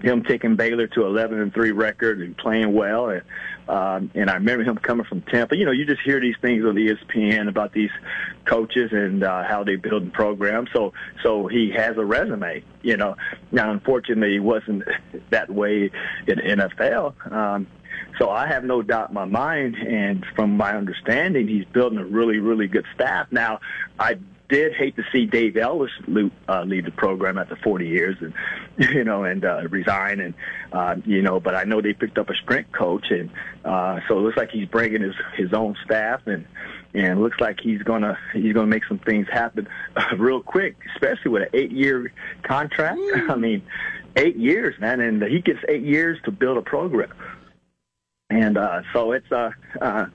him 0.00 0.22
taking 0.22 0.56
Baylor 0.56 0.86
to 0.88 1.06
11 1.06 1.40
and 1.40 1.52
three 1.52 1.72
record 1.72 2.20
and 2.20 2.36
playing 2.36 2.72
well, 2.74 3.08
and 3.08 3.22
um, 3.66 4.10
and 4.14 4.28
I 4.28 4.34
remember 4.34 4.62
him 4.62 4.76
coming 4.76 5.06
from 5.06 5.22
Tampa. 5.22 5.56
You 5.56 5.64
know, 5.64 5.70
you 5.70 5.86
just 5.86 6.02
hear 6.02 6.20
these 6.20 6.36
things 6.42 6.64
on 6.64 6.74
ESPN 6.74 7.48
about 7.48 7.72
these 7.72 7.90
coaches 8.44 8.90
and 8.92 9.24
uh, 9.24 9.44
how 9.44 9.64
they 9.64 9.76
build 9.76 10.12
programs. 10.12 10.68
So, 10.74 10.92
so 11.22 11.46
he 11.46 11.70
has 11.70 11.96
a 11.96 12.04
resume. 12.04 12.62
You 12.82 12.98
know, 12.98 13.16
now 13.52 13.70
unfortunately, 13.70 14.32
he 14.32 14.40
wasn't 14.40 14.84
that 15.30 15.50
way 15.50 15.90
in 16.26 16.38
NFL. 16.38 17.32
Um, 17.32 17.66
so 18.18 18.30
I 18.30 18.46
have 18.46 18.64
no 18.64 18.82
doubt 18.82 19.08
in 19.08 19.14
my 19.14 19.24
mind, 19.24 19.76
and 19.76 20.24
from 20.36 20.56
my 20.56 20.76
understanding, 20.76 21.48
he's 21.48 21.64
building 21.64 21.98
a 21.98 22.04
really, 22.04 22.38
really 22.38 22.68
good 22.68 22.84
staff. 22.94 23.28
Now, 23.30 23.60
I 23.98 24.18
did 24.48 24.74
hate 24.74 24.96
to 24.96 25.04
see 25.12 25.26
Dave 25.26 25.56
Ellis 25.56 25.90
uh, 26.48 26.62
lead 26.64 26.84
the 26.84 26.90
program 26.90 27.38
after 27.38 27.56
40 27.56 27.88
years, 27.88 28.16
and 28.20 28.34
you 28.94 29.04
know, 29.04 29.24
and 29.24 29.44
uh, 29.44 29.62
resign, 29.68 30.20
and 30.20 30.34
uh, 30.72 30.96
you 31.04 31.22
know. 31.22 31.40
But 31.40 31.54
I 31.54 31.64
know 31.64 31.80
they 31.80 31.92
picked 31.92 32.18
up 32.18 32.30
a 32.30 32.34
sprint 32.34 32.70
coach, 32.72 33.06
and 33.10 33.30
uh, 33.64 34.00
so 34.06 34.18
it 34.18 34.22
looks 34.22 34.36
like 34.36 34.50
he's 34.50 34.68
bringing 34.68 35.02
his 35.02 35.14
his 35.36 35.52
own 35.52 35.76
staff, 35.84 36.26
and 36.26 36.46
and 36.94 37.20
looks 37.22 37.40
like 37.40 37.60
he's 37.60 37.82
gonna 37.82 38.18
he's 38.32 38.52
gonna 38.52 38.66
make 38.66 38.84
some 38.86 38.98
things 38.98 39.26
happen 39.32 39.66
real 40.18 40.42
quick, 40.42 40.76
especially 40.94 41.30
with 41.30 41.42
an 41.42 41.48
eight 41.54 41.72
year 41.72 42.12
contract. 42.42 42.98
Mm. 42.98 43.30
I 43.30 43.36
mean, 43.36 43.62
eight 44.16 44.36
years, 44.36 44.78
man, 44.78 45.00
and 45.00 45.22
he 45.22 45.40
gets 45.40 45.60
eight 45.68 45.82
years 45.82 46.18
to 46.24 46.30
build 46.30 46.58
a 46.58 46.62
program, 46.62 47.12
and 48.30 48.58
uh, 48.58 48.82
so 48.92 49.12
it's 49.12 49.30
uh, 49.32 49.50
uh, 49.80 50.06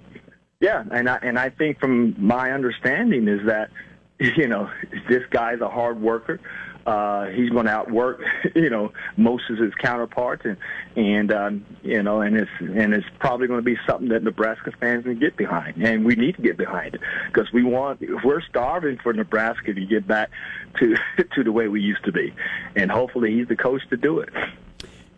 yeah, 0.60 0.84
and 0.92 1.10
I 1.10 1.20
and 1.22 1.39
I 1.39 1.50
think 1.50 1.80
from 1.80 2.15
my 2.18 2.52
understanding 2.52 3.28
is 3.28 3.46
that 3.48 3.72
you 4.38 4.47
know, 4.47 4.69
this 5.08 5.23
guy's 5.29 5.62
a 5.62 5.69
hard 5.69 6.01
worker. 6.01 6.39
Uh, 6.86 7.27
he's 7.27 7.49
going 7.49 7.65
to 7.65 7.71
outwork, 7.71 8.21
you 8.55 8.69
know, 8.69 8.91
most 9.15 9.49
of 9.49 9.58
his 9.58 9.73
counterparts, 9.75 10.43
and 10.45 10.58
and 10.95 11.32
um, 11.32 11.65
you 11.84 12.01
know, 12.01 12.21
and 12.21 12.36
it's 12.36 12.51
and 12.60 12.93
it's 12.93 13.05
probably 13.19 13.47
going 13.47 13.60
to 13.60 13.63
be 13.63 13.77
something 13.88 14.10
that 14.10 14.23
Nebraska 14.23 14.71
fans 14.79 15.03
can 15.03 15.19
get 15.19 15.38
behind, 15.38 15.77
and 15.77 16.03
we 16.03 16.15
need 16.15 16.36
to 16.36 16.41
get 16.41 16.58
behind 16.58 16.95
it 16.95 17.01
because 17.27 17.51
we 17.53 17.63
want 17.63 18.01
we're 18.23 18.41
starving 18.41 18.97
for 18.97 19.13
Nebraska 19.13 19.73
to 19.73 19.86
get 19.86 20.08
back 20.08 20.32
to 20.79 20.95
to 21.36 21.43
the 21.43 21.51
way 21.51 21.67
we 21.67 21.82
used 21.82 22.03
to 22.05 22.12
be, 22.12 22.34
and 22.75 22.91
hopefully 22.91 23.36
he's 23.36 23.47
the 23.47 23.55
coach 23.55 23.82
to 23.89 23.97
do 23.97 24.19
it. 24.19 24.29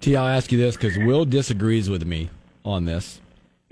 T, 0.02 0.16
I'll 0.16 0.28
ask 0.28 0.52
you 0.52 0.58
this 0.58 0.76
because 0.76 0.98
Will 0.98 1.26
disagrees 1.26 1.90
with 1.90 2.06
me 2.06 2.30
on 2.66 2.86
this. 2.86 3.22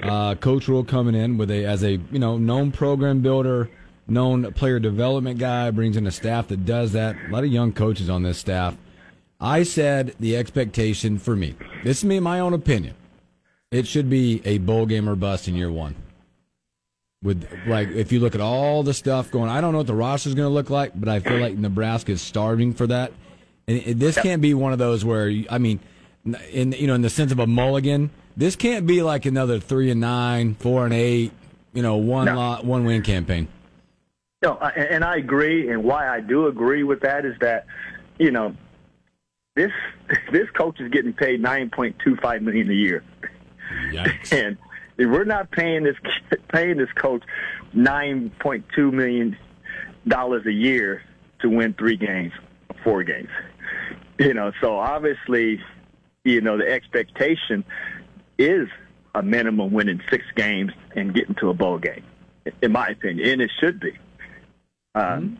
Uh, 0.01 0.35
Coach 0.35 0.67
Rhule 0.67 0.85
coming 0.85 1.15
in 1.15 1.37
with 1.37 1.51
a 1.51 1.65
as 1.65 1.83
a 1.83 1.93
you 1.93 2.19
know 2.19 2.37
known 2.37 2.71
program 2.71 3.21
builder 3.21 3.69
known 4.09 4.51
player 4.53 4.79
development 4.79 5.39
guy, 5.39 5.71
brings 5.71 5.97
in 5.97 6.07
a 6.07 6.11
staff 6.11 6.47
that 6.49 6.65
does 6.65 6.91
that. 6.93 7.15
A 7.27 7.31
lot 7.31 7.43
of 7.43 7.51
young 7.51 7.71
coaches 7.71 8.09
on 8.09 8.23
this 8.23 8.37
staff. 8.37 8.75
I 9.39 9.63
said 9.63 10.15
the 10.19 10.35
expectation 10.35 11.17
for 11.17 11.35
me, 11.35 11.55
this 11.83 11.99
is 11.99 12.05
me, 12.05 12.17
in 12.17 12.23
my 12.23 12.39
own 12.39 12.53
opinion, 12.53 12.95
it 13.71 13.87
should 13.87 14.09
be 14.09 14.41
a 14.43 14.57
bowl 14.57 14.85
game 14.85 15.07
or 15.07 15.15
bust 15.15 15.47
in 15.47 15.55
year 15.55 15.71
one. 15.71 15.95
With 17.21 17.47
like, 17.67 17.89
if 17.89 18.11
you 18.11 18.19
look 18.19 18.35
at 18.35 18.41
all 18.41 18.83
the 18.83 18.93
stuff 18.93 19.29
going, 19.31 19.49
I 19.49 19.61
don't 19.61 19.73
know 19.73 19.79
what 19.79 19.87
the 19.87 19.95
roster 19.95 20.29
is 20.29 20.35
going 20.35 20.47
to 20.47 20.53
look 20.53 20.69
like, 20.69 20.91
but 20.95 21.09
I 21.09 21.19
feel 21.19 21.37
like 21.37 21.55
Nebraska 21.55 22.13
is 22.13 22.21
starving 22.21 22.73
for 22.73 22.87
that. 22.87 23.11
And 23.67 23.99
this 23.99 24.17
can't 24.17 24.41
be 24.41 24.53
one 24.53 24.73
of 24.73 24.79
those 24.79 25.05
where, 25.05 25.31
I 25.49 25.57
mean, 25.57 25.79
in 26.51 26.71
you 26.71 26.87
know, 26.87 26.95
in 26.95 27.01
the 27.01 27.09
sense 27.09 27.31
of 27.31 27.39
a 27.39 27.47
mulligan, 27.47 28.09
this 28.35 28.55
can't 28.55 28.87
be 28.87 29.03
like 29.03 29.25
another 29.25 29.59
three 29.59 29.91
and 29.91 29.99
nine, 29.99 30.55
four 30.55 30.85
and 30.85 30.93
eight, 30.93 31.31
you 31.73 31.81
know, 31.81 31.97
one 31.97 32.25
no. 32.25 32.35
lot, 32.35 32.65
one 32.65 32.85
win 32.85 33.03
campaign. 33.03 33.47
No, 34.41 34.53
and 34.55 35.03
I 35.03 35.17
agree. 35.17 35.69
And 35.69 35.83
why 35.83 36.07
I 36.07 36.21
do 36.21 36.47
agree 36.47 36.83
with 36.83 37.01
that 37.01 37.25
is 37.25 37.35
that, 37.41 37.65
you 38.17 38.31
know, 38.31 38.55
this 39.55 39.71
this 40.31 40.49
coach 40.51 40.79
is 40.79 40.89
getting 40.91 41.13
paid 41.13 41.41
nine 41.41 41.69
point 41.69 41.97
two 42.03 42.15
five 42.21 42.41
million 42.41 42.69
a 42.69 42.73
year, 42.73 43.03
Yikes. 43.91 44.31
and 44.31 44.57
if 44.97 45.09
we're 45.09 45.25
not 45.25 45.51
paying 45.51 45.83
this 45.83 45.97
paying 46.53 46.77
this 46.77 46.91
coach 46.95 47.23
nine 47.73 48.31
point 48.39 48.65
two 48.73 48.91
million 48.91 49.37
dollars 50.07 50.45
a 50.45 50.53
year 50.53 51.03
to 51.41 51.49
win 51.49 51.73
three 51.73 51.97
games, 51.97 52.31
four 52.83 53.03
games, 53.03 53.29
you 54.19 54.33
know, 54.33 54.53
so 54.61 54.77
obviously, 54.77 55.61
you 56.23 56.39
know, 56.39 56.57
the 56.57 56.67
expectation 56.69 57.65
is 58.37 58.69
a 59.15 59.21
minimum 59.21 59.73
winning 59.73 60.01
six 60.09 60.23
games 60.35 60.71
and 60.95 61.13
getting 61.13 61.35
to 61.35 61.49
a 61.49 61.53
bowl 61.53 61.77
game, 61.77 62.03
in 62.61 62.71
my 62.71 62.87
opinion, 62.87 63.27
and 63.27 63.41
it 63.41 63.51
should 63.59 63.81
be. 63.81 63.97
Um, 64.95 65.03
mm-hmm. 65.03 65.35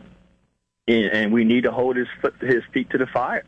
and, 0.88 1.12
and 1.12 1.32
we 1.32 1.44
need 1.44 1.64
to 1.64 1.72
hold 1.72 1.96
his 1.96 2.08
foot, 2.20 2.34
his 2.40 2.62
feet 2.72 2.90
to 2.90 2.98
the 2.98 3.06
fire. 3.06 3.44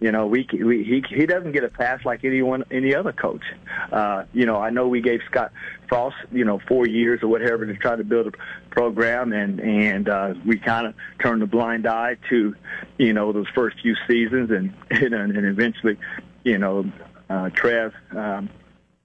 You 0.00 0.12
know, 0.12 0.28
we, 0.28 0.46
we 0.52 0.84
he 0.84 1.02
he 1.12 1.26
doesn't 1.26 1.50
get 1.50 1.64
a 1.64 1.68
pass 1.68 2.04
like 2.04 2.24
anyone 2.24 2.62
any 2.70 2.94
other 2.94 3.12
coach. 3.12 3.42
Uh, 3.90 4.24
you 4.32 4.46
know, 4.46 4.56
I 4.56 4.70
know 4.70 4.86
we 4.86 5.00
gave 5.00 5.20
Scott 5.28 5.50
Frost 5.88 6.14
you 6.30 6.44
know 6.44 6.60
four 6.68 6.86
years 6.86 7.20
or 7.22 7.26
whatever 7.26 7.66
to 7.66 7.74
try 7.74 7.96
to 7.96 8.04
build 8.04 8.28
a 8.28 8.30
program, 8.70 9.32
and 9.32 9.58
and 9.58 10.08
uh, 10.08 10.34
we 10.46 10.56
kind 10.56 10.86
of 10.86 10.94
turned 11.20 11.42
a 11.42 11.48
blind 11.48 11.88
eye 11.88 12.16
to 12.28 12.54
you 12.96 13.12
know 13.12 13.32
those 13.32 13.48
first 13.56 13.80
few 13.82 13.96
seasons, 14.06 14.52
and 14.52 14.72
and, 14.90 15.14
and 15.14 15.44
eventually, 15.44 15.98
you 16.44 16.58
know, 16.58 16.84
uh, 17.28 17.50
Trev, 17.50 17.92
um, 18.12 18.50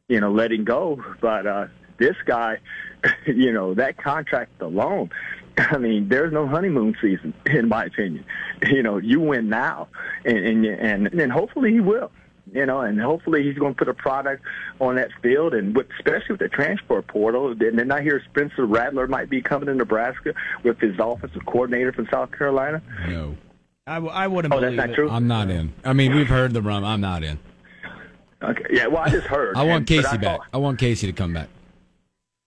you 0.08 0.19
know, 0.19 0.32
letting 0.32 0.63
go. 0.63 1.03
But 1.21 1.47
uh, 1.47 1.67
this 1.97 2.15
guy, 2.23 2.60
you 3.25 3.51
know, 3.51 3.73
that 3.73 3.97
contract 3.97 4.62
alone 4.62 5.10
I 5.57 5.77
mean, 5.77 6.09
there's 6.09 6.33
no 6.33 6.47
honeymoon 6.47 6.95
season, 7.01 7.33
in 7.45 7.67
my 7.69 7.85
opinion. 7.85 8.25
You 8.67 8.81
know, 8.83 8.97
you 8.97 9.19
win 9.19 9.49
now, 9.49 9.87
and 10.25 10.37
and 10.37 10.65
and, 10.65 11.07
and 11.13 11.31
hopefully 11.31 11.71
he 11.73 11.79
will. 11.79 12.11
you 12.51 12.65
know, 12.65 12.81
and 12.81 12.99
hopefully 12.99 13.41
he's 13.43 13.57
going 13.57 13.73
to 13.73 13.77
put 13.77 13.87
a 13.87 13.93
product 13.93 14.43
on 14.79 14.95
that 14.95 15.09
field, 15.21 15.53
and 15.53 15.75
with, 15.75 15.87
especially 15.97 16.31
with 16.33 16.39
the 16.39 16.49
transfer 16.49 17.01
portal. 17.01 17.51
And 17.51 17.79
then 17.79 17.91
I 17.91 18.01
hear 18.01 18.21
Spencer 18.31 18.65
Rattler 18.65 19.07
might 19.07 19.29
be 19.29 19.41
coming 19.41 19.67
to 19.67 19.75
Nebraska 19.75 20.33
with 20.63 20.79
his 20.79 20.95
offensive 20.99 21.45
coordinator 21.45 21.93
from 21.93 22.07
South 22.11 22.31
Carolina. 22.31 22.81
No, 23.07 23.35
I, 23.87 23.95
w- 23.95 24.13
I 24.13 24.27
wouldn't 24.27 24.53
Oh, 24.53 24.59
believe 24.59 24.75
that's 24.77 24.87
not 24.87 24.93
it. 24.93 24.95
true. 24.95 25.09
I'm 25.09 25.27
not 25.27 25.49
in. 25.49 25.73
I 25.85 25.93
mean, 25.93 26.13
we've 26.15 26.27
heard 26.27 26.53
the 26.53 26.61
rum. 26.61 26.83
I'm 26.83 27.01
not 27.01 27.23
in. 27.23 27.39
Okay, 28.41 28.65
yeah. 28.71 28.87
Well, 28.87 29.03
I 29.03 29.09
just 29.09 29.27
heard. 29.27 29.55
I 29.55 29.63
want 29.63 29.77
And- 29.79 29.87
Casey 29.87 30.07
I 30.07 30.17
back. 30.17 30.21
thought- 30.39 30.47
I 30.53 30.57
want 30.57 30.79
Casey 30.79 31.07
to 31.07 31.13
come 31.13 31.33
back. 31.33 31.47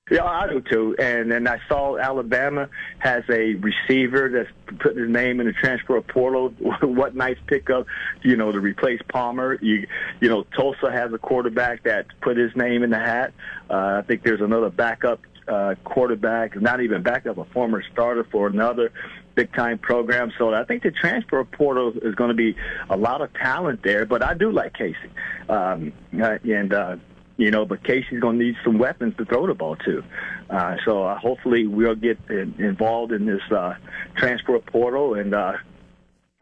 Yeah, 0.08 0.24
I 0.24 0.46
do 0.46 0.60
too. 0.60 0.94
And 1.00 1.32
then 1.32 1.48
I 1.48 1.58
saw 1.66 1.98
Alabama 1.98 2.68
has 3.00 3.24
a 3.28 3.54
receiver 3.54 4.28
that's 4.28 4.78
putting 4.78 5.02
his 5.02 5.10
name 5.10 5.40
in 5.40 5.48
the 5.48 5.52
transfer 5.52 6.00
portal. 6.00 6.50
what 6.80 7.16
nice 7.16 7.38
pickup, 7.48 7.86
you 8.22 8.36
know, 8.36 8.52
to 8.52 8.60
replace 8.60 9.00
Palmer. 9.08 9.58
You, 9.60 9.88
you 10.20 10.28
know, 10.28 10.44
Tulsa 10.56 10.92
has 10.92 11.12
a 11.12 11.18
quarterback 11.18 11.82
that 11.84 12.06
put 12.20 12.36
his 12.36 12.54
name 12.54 12.84
in 12.84 12.90
the 12.90 13.00
hat. 13.00 13.34
Uh, 13.68 14.00
I 14.00 14.02
think 14.06 14.22
there's 14.22 14.40
another 14.40 14.70
backup 14.70 15.22
uh, 15.48 15.74
quarterback, 15.82 16.60
not 16.60 16.80
even 16.80 17.02
backup, 17.02 17.38
a 17.38 17.44
former 17.46 17.82
starter 17.92 18.22
for 18.30 18.46
another 18.46 18.92
big 19.34 19.52
time 19.54 19.76
program. 19.76 20.32
So 20.38 20.54
I 20.54 20.62
think 20.62 20.84
the 20.84 20.92
transfer 20.92 21.42
portal 21.42 21.92
is 22.00 22.14
going 22.14 22.28
to 22.28 22.34
be 22.34 22.54
a 22.88 22.96
lot 22.96 23.22
of 23.22 23.34
talent 23.34 23.82
there. 23.82 24.06
But 24.06 24.22
I 24.22 24.34
do 24.34 24.52
like 24.52 24.74
Casey, 24.74 25.10
um, 25.48 25.92
uh, 26.16 26.38
and. 26.44 26.72
Uh, 26.72 26.96
you 27.36 27.50
know, 27.50 27.64
but 27.64 27.82
Casey's 27.84 28.20
going 28.20 28.38
to 28.38 28.44
need 28.44 28.56
some 28.64 28.78
weapons 28.78 29.14
to 29.18 29.24
throw 29.24 29.46
the 29.46 29.54
ball 29.54 29.76
to. 29.76 30.02
Uh, 30.48 30.76
so 30.84 31.04
uh, 31.04 31.18
hopefully 31.18 31.66
we'll 31.66 31.94
get 31.94 32.18
in, 32.28 32.54
involved 32.58 33.12
in 33.12 33.26
this 33.26 33.42
uh, 33.50 33.74
transfer 34.16 34.58
portal 34.58 35.14
and 35.14 35.34
uh, 35.34 35.54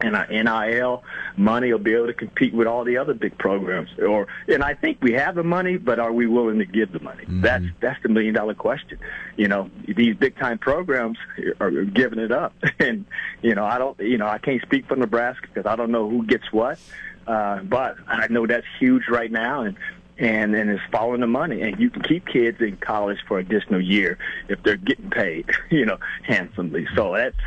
and 0.01 0.15
our 0.15 0.27
NIL 0.27 1.03
money 1.37 1.71
will 1.71 1.79
be 1.79 1.93
able 1.93 2.07
to 2.07 2.13
compete 2.13 2.53
with 2.53 2.67
all 2.67 2.83
the 2.83 2.97
other 2.97 3.13
big 3.13 3.37
programs. 3.37 3.89
Or 3.97 4.27
and 4.47 4.61
I 4.61 4.73
think 4.73 4.97
we 5.01 5.13
have 5.13 5.35
the 5.35 5.43
money, 5.43 5.77
but 5.77 5.99
are 5.99 6.11
we 6.11 6.27
willing 6.27 6.59
to 6.59 6.65
give 6.65 6.91
the 6.91 6.99
money? 6.99 7.23
That's 7.27 7.65
that's 7.79 8.01
the 8.03 8.09
million 8.09 8.33
dollar 8.33 8.53
question. 8.53 8.99
You 9.37 9.47
know, 9.47 9.71
these 9.87 10.15
big 10.15 10.37
time 10.37 10.57
programs 10.57 11.17
are 11.61 11.71
giving 11.71 12.19
it 12.19 12.31
up, 12.31 12.53
and 12.79 13.05
you 13.41 13.55
know 13.55 13.65
I 13.65 13.77
don't 13.77 13.97
you 13.99 14.17
know 14.17 14.27
I 14.27 14.37
can't 14.37 14.61
speak 14.61 14.85
for 14.87 14.97
Nebraska 14.97 15.47
because 15.47 15.65
I 15.65 15.75
don't 15.75 15.91
know 15.91 16.09
who 16.09 16.25
gets 16.25 16.51
what. 16.51 16.77
Uh, 17.25 17.63
but 17.63 17.95
I 18.07 18.27
know 18.27 18.45
that's 18.45 18.67
huge 18.79 19.07
right 19.09 19.31
now, 19.31 19.61
and 19.61 19.75
and 20.17 20.55
and 20.55 20.69
it's 20.69 20.83
following 20.91 21.21
the 21.21 21.27
money. 21.27 21.61
And 21.61 21.79
you 21.79 21.89
can 21.89 22.01
keep 22.01 22.25
kids 22.27 22.61
in 22.61 22.77
college 22.77 23.17
for 23.27 23.39
an 23.39 23.45
additional 23.45 23.81
year 23.81 24.17
if 24.49 24.61
they're 24.63 24.77
getting 24.77 25.09
paid, 25.09 25.49
you 25.69 25.85
know, 25.85 25.97
handsomely. 26.23 26.87
So 26.95 27.13
that's, 27.13 27.37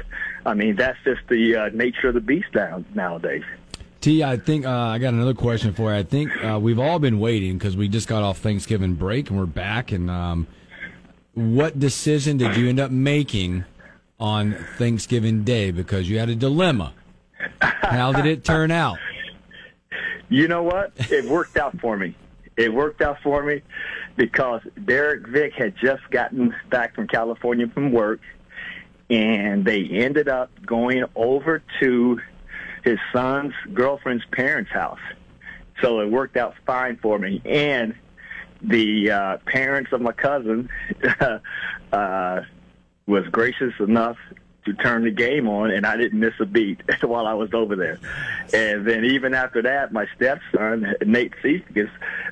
I 0.45 0.55
mean, 0.55 0.77
that's 0.77 0.99
just 1.05 1.21
the 1.29 1.57
uh, 1.57 1.69
nature 1.71 2.09
of 2.09 2.15
the 2.15 2.21
beast 2.21 2.49
now 2.55 2.85
nowadays. 2.95 3.45
T, 4.01 4.23
I 4.23 4.37
think 4.37 4.65
uh, 4.65 4.71
I 4.71 4.99
got 4.99 5.13
another 5.13 5.35
question 5.35 5.73
for 5.73 5.93
you. 5.93 5.99
I 5.99 6.03
think 6.05 6.31
uh, 6.45 6.59
we've 6.61 6.79
all 6.79 7.01
been 7.01 7.19
waiting 7.19 7.59
because 7.59 7.77
we 7.77 7.89
just 7.89 8.07
got 8.07 8.23
off 8.23 8.39
Thanksgiving 8.39 8.95
break 8.95 9.29
and 9.29 9.39
we're 9.39 9.47
back. 9.47 9.91
And 9.91 10.09
um, 10.09 10.47
what 11.35 11.79
decision 11.79 12.37
did 12.37 12.57
you 12.57 12.69
end 12.69 12.79
up 12.79 12.93
making 12.93 13.65
on 14.21 14.55
Thanksgiving 14.77 15.43
Day? 15.43 15.73
Because 15.73 16.09
you 16.09 16.19
had 16.21 16.29
a 16.29 16.37
dilemma. 16.37 16.93
How 17.61 18.13
did 18.13 18.27
it 18.27 18.45
turn 18.45 18.71
out? 18.71 18.99
You 20.31 20.47
know 20.47 20.63
what? 20.63 20.93
It 21.11 21.25
worked 21.25 21.57
out 21.57 21.81
for 21.81 21.97
me. 21.97 22.15
It 22.59 22.75
worked 22.75 23.01
out 23.01 23.19
for 23.23 23.43
me 23.45 23.63
because 24.17 24.61
Derek 24.85 25.29
Vick 25.29 25.55
had 25.55 25.77
just 25.77 26.03
gotten 26.11 26.53
back 26.71 26.97
from 26.97 27.07
California 27.07 27.69
from 27.69 27.93
work, 27.93 28.21
and 29.09 29.65
they 29.65 29.85
ended 29.85 30.29
up 30.29 30.51
going 30.67 31.05
over 31.15 31.63
to 31.79 32.21
his 32.83 32.99
son's 33.13 33.55
girlfriend's 33.73 34.25
parents' 34.33 34.73
house. 34.73 34.99
So 35.81 36.01
it 36.01 36.11
worked 36.11 36.37
out 36.37 36.55
fine 36.67 36.97
for 36.97 37.17
me. 37.17 37.41
And 37.45 37.95
the 38.61 39.13
uh, 39.13 39.37
parents 39.47 39.93
of 39.93 40.01
my 40.01 40.13
cousin 40.13 40.69
uh, 41.93 42.41
was 43.07 43.25
gracious 43.29 43.75
enough 43.79 44.17
to 44.69 44.75
turn 44.75 45.05
the 45.05 45.11
game 45.11 45.49
on, 45.49 45.71
and 45.71 45.87
I 45.87 45.97
didn't 45.97 46.21
miss 46.21 46.35
a 46.41 46.47
beat 46.47 46.81
while 47.03 47.27
I 47.27 47.35
was 47.35 47.55
over 47.55 47.75
there. 47.75 47.99
And 48.53 48.87
then 48.87 49.05
even 49.05 49.35
after 49.35 49.63
that, 49.63 49.93
my 49.93 50.07
stepson 50.17 50.95
Nate 51.05 51.33
Cephas 51.43 51.91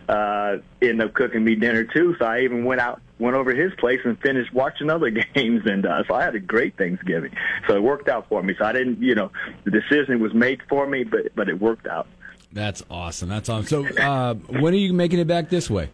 uh, 0.09 0.59
ended 0.81 1.01
up 1.01 1.15
cooking 1.15 1.45
me 1.45 1.55
dinner 1.55 1.85
too. 1.85 2.17
So 2.19 2.25
I 2.25 2.41
even 2.41 2.65
went 2.65 2.81
out, 2.81 3.01
went 3.19 3.37
over 3.37 3.55
his 3.55 3.73
place, 3.79 4.01
and 4.05 4.19
finished 4.21 4.53
watching 4.53 4.91
other 4.91 5.11
games. 5.35 5.63
And 5.67 5.87
uh, 5.87 6.05
so 6.07 6.15
I 6.15 6.23
had 6.23 6.35
a 6.35 6.41
great 6.41 6.77
Thanksgiving. 6.77 7.33
So 7.67 7.75
it 7.75 7.83
worked 7.83 8.09
out 8.09 8.29
for 8.29 8.43
me. 8.43 8.55
So 8.59 8.65
I 8.65 8.73
didn't, 8.73 9.03
you 9.03 9.15
know, 9.15 9.31
the 9.65 9.71
decision 9.71 10.21
was 10.21 10.35
made 10.35 10.61
for 10.69 10.87
me, 10.87 11.05
but 11.05 11.35
but 11.35 11.49
it 11.49 11.61
worked 11.61 11.87
out. 11.87 12.07
That's 12.53 12.83
awesome. 12.91 13.29
That's 13.29 13.49
awesome. 13.49 13.87
So, 13.87 14.03
uh, 14.03 14.35
when 14.35 14.73
are 14.73 14.79
you 14.79 14.93
making 14.93 15.19
it 15.19 15.27
back 15.27 15.51
this 15.51 15.69
way? 15.69 15.91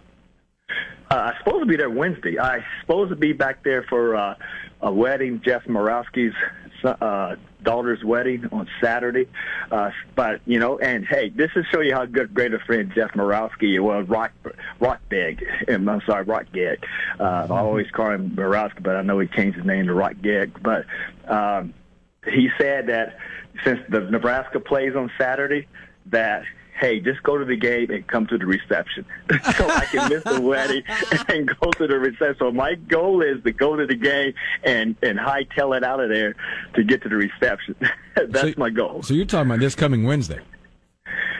Uh, 1.11 1.15
I'm 1.15 1.35
supposed 1.43 1.61
to 1.61 1.67
be 1.67 1.77
there 1.77 1.91
Wednesday. 1.91 2.39
I'm 2.39 2.63
supposed 2.81 3.11
to 3.11 3.17
be 3.17 3.33
back 3.33 3.65
there 3.65 3.83
for 3.89 4.15
uh, 4.15 4.35
a 4.81 4.93
wedding, 4.93 5.43
Jeff 5.45 5.65
Morowski's 5.65 6.35
uh, 6.85 7.37
daughter's 7.65 8.03
wedding 8.05 8.47
on 8.53 8.69
Saturday. 8.81 9.29
Uh, 9.71 9.91
but 10.15 10.41
you 10.47 10.59
know, 10.59 10.79
and 10.79 11.07
hey, 11.07 11.31
this 11.31 11.51
is 11.57 11.65
show 11.73 11.81
you 11.81 11.95
how 11.95 12.05
good, 12.05 12.35
great 12.35 12.55
a 12.55 12.59
friend 12.61 12.93
Jeff 12.95 13.13
Morowski 13.13 13.81
was. 13.81 14.09
Rock, 14.09 14.33
Rockbeg. 14.81 15.43
I'm 15.69 16.03
sorry, 16.07 16.25
Rockgeg. 16.25 16.83
Uh, 17.19 17.47
I 17.51 17.59
always 17.59 17.91
call 17.91 18.11
him 18.11 18.31
Morowski, 18.31 18.83
but 18.83 18.97
I 18.97 19.03
know 19.03 19.19
he 19.19 19.29
changed 19.29 19.57
his 19.57 19.67
name 19.67 19.87
to 19.87 19.93
Rockgeg. 19.93 20.63
But 20.63 20.87
um, 21.31 21.75
he 22.27 22.49
said 22.59 22.89
that 22.89 23.17
since 23.65 23.81
the 23.89 24.01
Nebraska 24.01 24.61
plays 24.61 24.95
on 24.97 25.11
Saturday, 25.19 25.67
that 26.07 26.45
hey, 26.83 26.99
just 27.01 27.23
go 27.23 27.39
to 27.39 27.45
the 27.45 27.55
game 27.57 27.91
and 27.93 28.05
come 28.09 28.27
to 28.27 28.37
the 28.37 28.45
reception. 28.45 29.07
so 29.57 29.69
I 29.71 29.85
can 29.87 30.09
miss 30.11 30.25
the 30.25 30.41
wedding 30.41 30.83
and 31.29 31.47
go 31.61 31.71
to 31.71 31.87
the 31.87 31.97
reception. 31.99 32.37
So 32.41 32.51
my 32.51 32.75
goal 32.75 33.23
is 33.23 33.41
to 33.45 33.53
go 33.53 33.77
to 33.77 33.87
the 33.87 33.95
game 33.95 34.35
and, 34.65 34.97
and 35.01 35.17
hightail 35.19 35.77
it 35.77 35.85
out 35.85 36.01
of 36.01 36.09
there 36.11 36.35
to 36.75 36.83
get 36.83 37.01
to 37.05 37.09
the 37.09 37.15
reception. 37.17 37.77
That's 38.17 38.41
So- 38.41 38.55
my 38.57 38.69
goal. 38.69 39.03
So 39.05 39.15
you're 39.15 39.25
talking 39.27 39.49
about 39.51 39.61
this 39.61 39.77
coming 39.77 40.03
Wednesday? 40.05 40.41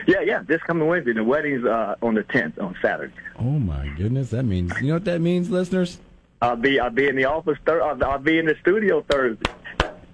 Yeah, 0.07 0.21
yeah, 0.21 0.41
this 0.45 0.61
coming 0.63 0.87
Wednesday. 0.87 1.11
The 1.13 1.23
wedding's 1.23 1.65
uh, 1.65 1.95
on 2.01 2.13
the 2.15 2.23
10th, 2.23 2.61
on 2.61 2.75
Saturday. 2.81 3.13
Oh 3.37 3.43
my 3.43 3.87
goodness, 3.97 4.29
that 4.31 4.43
means 4.43 4.71
you 4.81 4.87
know 4.87 4.93
what 4.95 5.05
that 5.05 5.19
means, 5.21 5.49
listeners. 5.49 5.97
I'll 6.41 6.55
be 6.57 6.79
I'll 6.79 6.89
be 6.89 7.07
in 7.07 7.15
the 7.15 7.25
office. 7.25 7.57
Thir- 7.65 7.81
I'll, 7.81 8.01
I'll 8.03 8.19
be 8.19 8.37
in 8.37 8.45
the 8.45 8.55
studio 8.61 9.03
Thursday. 9.09 9.49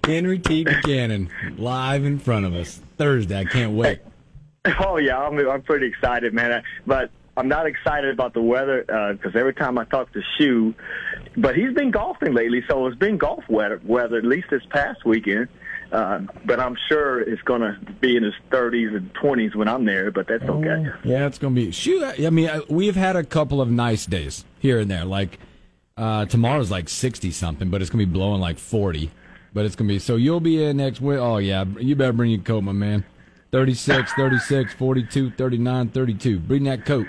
Henry 0.04 0.38
T. 0.38 0.64
Buchanan 0.64 1.28
live 1.58 2.04
in 2.04 2.18
front 2.18 2.46
of 2.46 2.54
us 2.54 2.80
Thursday. 2.98 3.38
I 3.40 3.44
can't 3.44 3.72
wait. 3.72 4.00
Oh 4.80 4.98
yeah, 4.98 5.18
I'm 5.18 5.38
I'm 5.48 5.62
pretty 5.62 5.86
excited, 5.86 6.34
man. 6.34 6.62
But 6.86 7.10
I'm 7.36 7.48
not 7.48 7.66
excited 7.66 8.12
about 8.12 8.34
the 8.34 8.42
weather 8.42 8.82
because 9.12 9.34
every 9.34 9.54
time 9.54 9.78
I 9.78 9.84
talk 9.84 10.12
to 10.12 10.20
Shu, 10.36 10.74
but 11.36 11.56
he's 11.56 11.72
been 11.72 11.90
golfing 11.90 12.34
lately, 12.34 12.62
so 12.68 12.86
it's 12.86 12.98
been 12.98 13.16
golf 13.16 13.44
weather. 13.48 13.80
Weather 13.84 14.18
at 14.18 14.24
least 14.24 14.48
this 14.50 14.62
past 14.70 15.04
weekend. 15.04 15.48
Uh, 15.92 16.20
but 16.44 16.60
I'm 16.60 16.76
sure 16.88 17.20
it's 17.20 17.42
going 17.42 17.62
to 17.62 17.76
be 18.00 18.16
in 18.16 18.22
his 18.22 18.34
30s 18.50 18.94
and 18.96 19.12
20s 19.14 19.56
when 19.56 19.66
I'm 19.66 19.84
there. 19.84 20.12
But 20.12 20.28
that's 20.28 20.44
okay. 20.44 20.86
Yeah, 21.02 21.26
it's 21.26 21.38
gonna 21.38 21.54
be. 21.54 21.72
Shoot, 21.72 22.04
I 22.04 22.30
mean, 22.30 22.48
we've 22.68 22.94
had 22.94 23.16
a 23.16 23.24
couple 23.24 23.60
of 23.60 23.68
nice 23.70 24.06
days 24.06 24.44
here 24.60 24.78
and 24.78 24.90
there. 24.90 25.04
Like 25.04 25.38
uh, 25.96 26.26
tomorrow's 26.26 26.70
like 26.70 26.88
sixty 26.88 27.30
something, 27.30 27.70
but 27.70 27.80
it's 27.80 27.90
gonna 27.90 28.04
be 28.06 28.12
blowing 28.12 28.40
like 28.40 28.58
forty. 28.58 29.10
But 29.52 29.64
it's 29.64 29.74
gonna 29.74 29.88
be 29.88 29.98
so 29.98 30.16
you'll 30.16 30.40
be 30.40 30.62
in 30.62 30.76
next 30.76 31.00
week. 31.00 31.18
Oh 31.18 31.38
yeah, 31.38 31.64
you 31.78 31.96
better 31.96 32.12
bring 32.12 32.30
your 32.30 32.40
coat, 32.40 32.60
my 32.62 32.72
man. 32.72 33.04
36, 33.52 34.12
36, 34.12 34.74
42, 34.74 35.30
39, 35.32 35.88
32. 35.88 36.38
Bring 36.38 36.64
that 36.64 36.84
coat. 36.84 37.06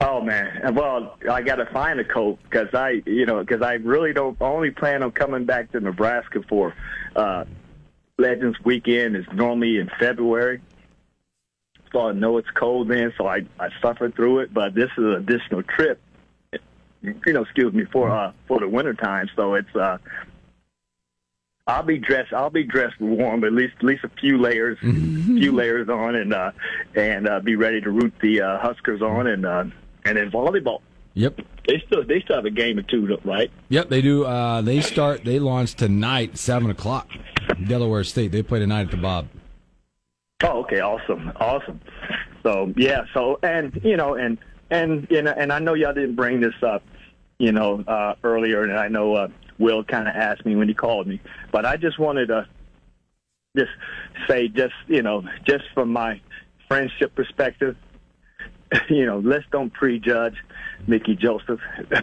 Oh 0.00 0.20
man, 0.20 0.74
well 0.74 1.16
I 1.30 1.40
got 1.42 1.56
to 1.56 1.66
find 1.66 2.00
a 2.00 2.04
coat 2.04 2.38
because 2.42 2.68
I, 2.74 3.02
you 3.06 3.26
know, 3.26 3.40
because 3.40 3.62
I 3.62 3.74
really 3.74 4.12
don't 4.12 4.36
only 4.40 4.70
plan 4.70 5.02
on 5.02 5.12
coming 5.12 5.44
back 5.44 5.72
to 5.72 5.80
Nebraska 5.80 6.42
for 6.48 6.74
uh, 7.14 7.44
Legends 8.18 8.58
Weekend. 8.64 9.16
is 9.16 9.24
normally 9.32 9.78
in 9.78 9.90
February, 9.98 10.60
so 11.92 12.08
I 12.08 12.12
know 12.12 12.38
it's 12.38 12.50
cold 12.50 12.88
then, 12.88 13.14
so 13.16 13.26
I 13.26 13.42
I 13.58 13.68
suffered 13.80 14.14
through 14.14 14.40
it. 14.40 14.52
But 14.52 14.74
this 14.74 14.90
is 14.98 15.04
an 15.04 15.12
additional 15.12 15.62
trip, 15.62 16.00
you 16.92 17.32
know, 17.32 17.42
excuse 17.42 17.72
me 17.72 17.84
for 17.84 18.10
uh, 18.10 18.32
for 18.48 18.60
the 18.60 18.68
winter 18.68 18.94
time. 18.94 19.30
So 19.36 19.54
it's 19.54 19.74
uh, 19.76 19.98
I'll 21.66 21.82
be 21.82 21.98
dressed. 21.98 22.32
I'll 22.32 22.50
be 22.50 22.64
dressed 22.64 23.00
warm, 23.00 23.42
at 23.44 23.52
least 23.52 23.74
at 23.78 23.84
least 23.84 24.04
a 24.04 24.10
few 24.20 24.36
layers, 24.36 24.78
few 24.80 25.52
layers 25.52 25.88
on, 25.88 26.14
and 26.14 26.34
uh, 26.34 26.52
and 26.94 27.26
uh, 27.26 27.40
be 27.40 27.56
ready 27.56 27.80
to 27.80 27.90
root 27.90 28.12
the 28.20 28.42
uh, 28.42 28.58
Huskers 28.58 29.00
on, 29.00 29.26
and 29.26 29.46
uh, 29.46 29.64
and 30.04 30.18
then 30.18 30.30
volleyball. 30.30 30.80
Yep. 31.14 31.40
They 31.66 31.82
still 31.86 32.04
they 32.04 32.20
still 32.20 32.36
have 32.36 32.44
a 32.44 32.50
game 32.50 32.78
or 32.78 32.82
two, 32.82 33.16
right? 33.24 33.50
Yep, 33.70 33.88
they 33.88 34.02
do. 34.02 34.24
Uh, 34.24 34.60
they 34.60 34.82
start. 34.82 35.24
They 35.24 35.38
launch 35.38 35.74
tonight, 35.74 36.36
seven 36.36 36.70
o'clock. 36.70 37.08
Delaware 37.66 38.04
State. 38.04 38.32
They 38.32 38.42
play 38.42 38.58
tonight 38.58 38.82
at 38.82 38.90
the 38.90 38.96
Bob. 38.98 39.28
Oh, 40.42 40.60
okay, 40.60 40.80
awesome, 40.80 41.32
awesome. 41.36 41.80
So 42.42 42.74
yeah, 42.76 43.04
so 43.14 43.38
and 43.42 43.80
you 43.82 43.96
know, 43.96 44.16
and 44.16 44.36
and 44.68 45.06
you 45.08 45.22
know, 45.22 45.32
and 45.34 45.50
I 45.50 45.60
know 45.60 45.72
y'all 45.72 45.94
didn't 45.94 46.16
bring 46.16 46.40
this 46.40 46.54
up, 46.62 46.82
you 47.38 47.52
know, 47.52 47.82
uh, 47.88 48.16
earlier, 48.22 48.64
and 48.64 48.76
I 48.78 48.88
know 48.88 49.14
uh, 49.14 49.28
Will 49.58 49.84
kind 49.84 50.08
of 50.08 50.14
asked 50.14 50.44
me 50.44 50.56
when 50.56 50.68
he 50.68 50.74
called 50.74 51.06
me, 51.06 51.20
but 51.52 51.64
I 51.64 51.76
just 51.76 51.98
wanted 51.98 52.26
to 52.28 52.48
just 53.56 53.70
say, 54.28 54.48
just 54.48 54.74
you 54.88 55.02
know, 55.02 55.22
just 55.46 55.64
from 55.74 55.92
my 55.92 56.20
friendship 56.68 57.14
perspective, 57.14 57.76
you 58.90 59.06
know, 59.06 59.18
let's 59.18 59.44
don't 59.52 59.72
prejudge 59.72 60.34
Mickey 60.86 61.14
Joseph 61.14 61.60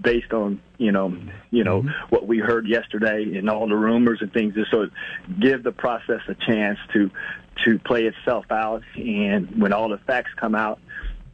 based 0.00 0.32
on 0.32 0.60
you 0.78 0.92
know 0.92 1.16
you 1.50 1.64
know 1.64 1.82
mm-hmm. 1.82 2.14
what 2.14 2.26
we 2.26 2.38
heard 2.38 2.68
yesterday 2.68 3.36
and 3.36 3.50
all 3.50 3.68
the 3.68 3.76
rumors 3.76 4.18
and 4.20 4.32
things. 4.32 4.54
Just 4.54 4.70
so 4.70 4.86
give 5.40 5.62
the 5.62 5.72
process 5.72 6.20
a 6.28 6.34
chance 6.34 6.78
to 6.92 7.10
to 7.64 7.78
play 7.80 8.04
itself 8.04 8.46
out, 8.50 8.82
and 8.96 9.60
when 9.60 9.72
all 9.72 9.88
the 9.88 9.98
facts 9.98 10.30
come 10.36 10.54
out, 10.54 10.78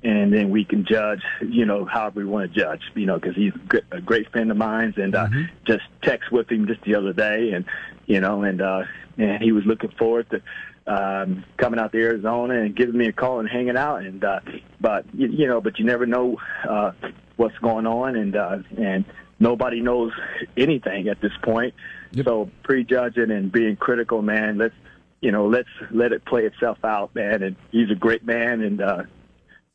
and 0.04 0.32
then 0.32 0.50
we 0.50 0.64
can 0.64 0.84
judge, 0.84 1.22
you 1.40 1.64
know, 1.64 1.86
however 1.86 2.20
we 2.20 2.26
want 2.26 2.52
to 2.52 2.60
judge, 2.60 2.82
you 2.94 3.06
know, 3.06 3.18
because 3.18 3.34
he's 3.34 3.54
a 3.90 4.00
great 4.02 4.30
friend 4.30 4.50
of 4.50 4.56
mine, 4.56 4.92
and 4.98 5.14
uh, 5.14 5.26
mm-hmm. 5.26 5.44
just 5.66 5.82
text 6.02 6.30
with 6.30 6.50
him 6.50 6.66
just 6.66 6.82
the 6.82 6.94
other 6.94 7.14
day, 7.14 7.52
and 7.52 7.64
you 8.06 8.20
know, 8.20 8.42
and 8.42 8.60
uh, 8.60 8.84
and 9.16 9.42
he 9.42 9.52
was 9.52 9.64
looking 9.64 9.90
forward 9.92 10.26
to 10.30 10.42
um, 10.86 11.44
coming 11.56 11.80
out 11.80 11.92
to 11.92 11.98
Arizona 11.98 12.60
and 12.60 12.76
giving 12.76 12.98
me 12.98 13.06
a 13.06 13.12
call 13.12 13.40
and 13.40 13.48
hanging 13.48 13.78
out, 13.78 14.02
and 14.02 14.22
uh, 14.22 14.40
but 14.78 15.06
you, 15.14 15.28
you 15.28 15.46
know, 15.46 15.62
but 15.62 15.78
you 15.78 15.86
never 15.86 16.04
know 16.04 16.38
uh, 16.68 16.92
what's 17.36 17.56
going 17.58 17.86
on, 17.86 18.14
and 18.14 18.36
uh, 18.36 18.58
and 18.76 19.06
nobody 19.40 19.80
knows 19.80 20.12
anything 20.54 21.08
at 21.08 21.20
this 21.22 21.32
point. 21.42 21.72
Yep. 22.12 22.26
So 22.26 22.50
prejudging 22.62 23.30
and 23.30 23.50
being 23.50 23.76
critical, 23.76 24.20
man, 24.20 24.58
let's 24.58 24.74
you 25.22 25.32
know, 25.32 25.46
let's 25.46 25.70
let 25.90 26.12
it 26.12 26.26
play 26.26 26.44
itself 26.44 26.84
out, 26.84 27.14
man. 27.14 27.42
And 27.42 27.56
he's 27.72 27.90
a 27.90 27.94
great 27.94 28.26
man, 28.26 28.60
and 28.60 28.82
uh, 28.82 29.02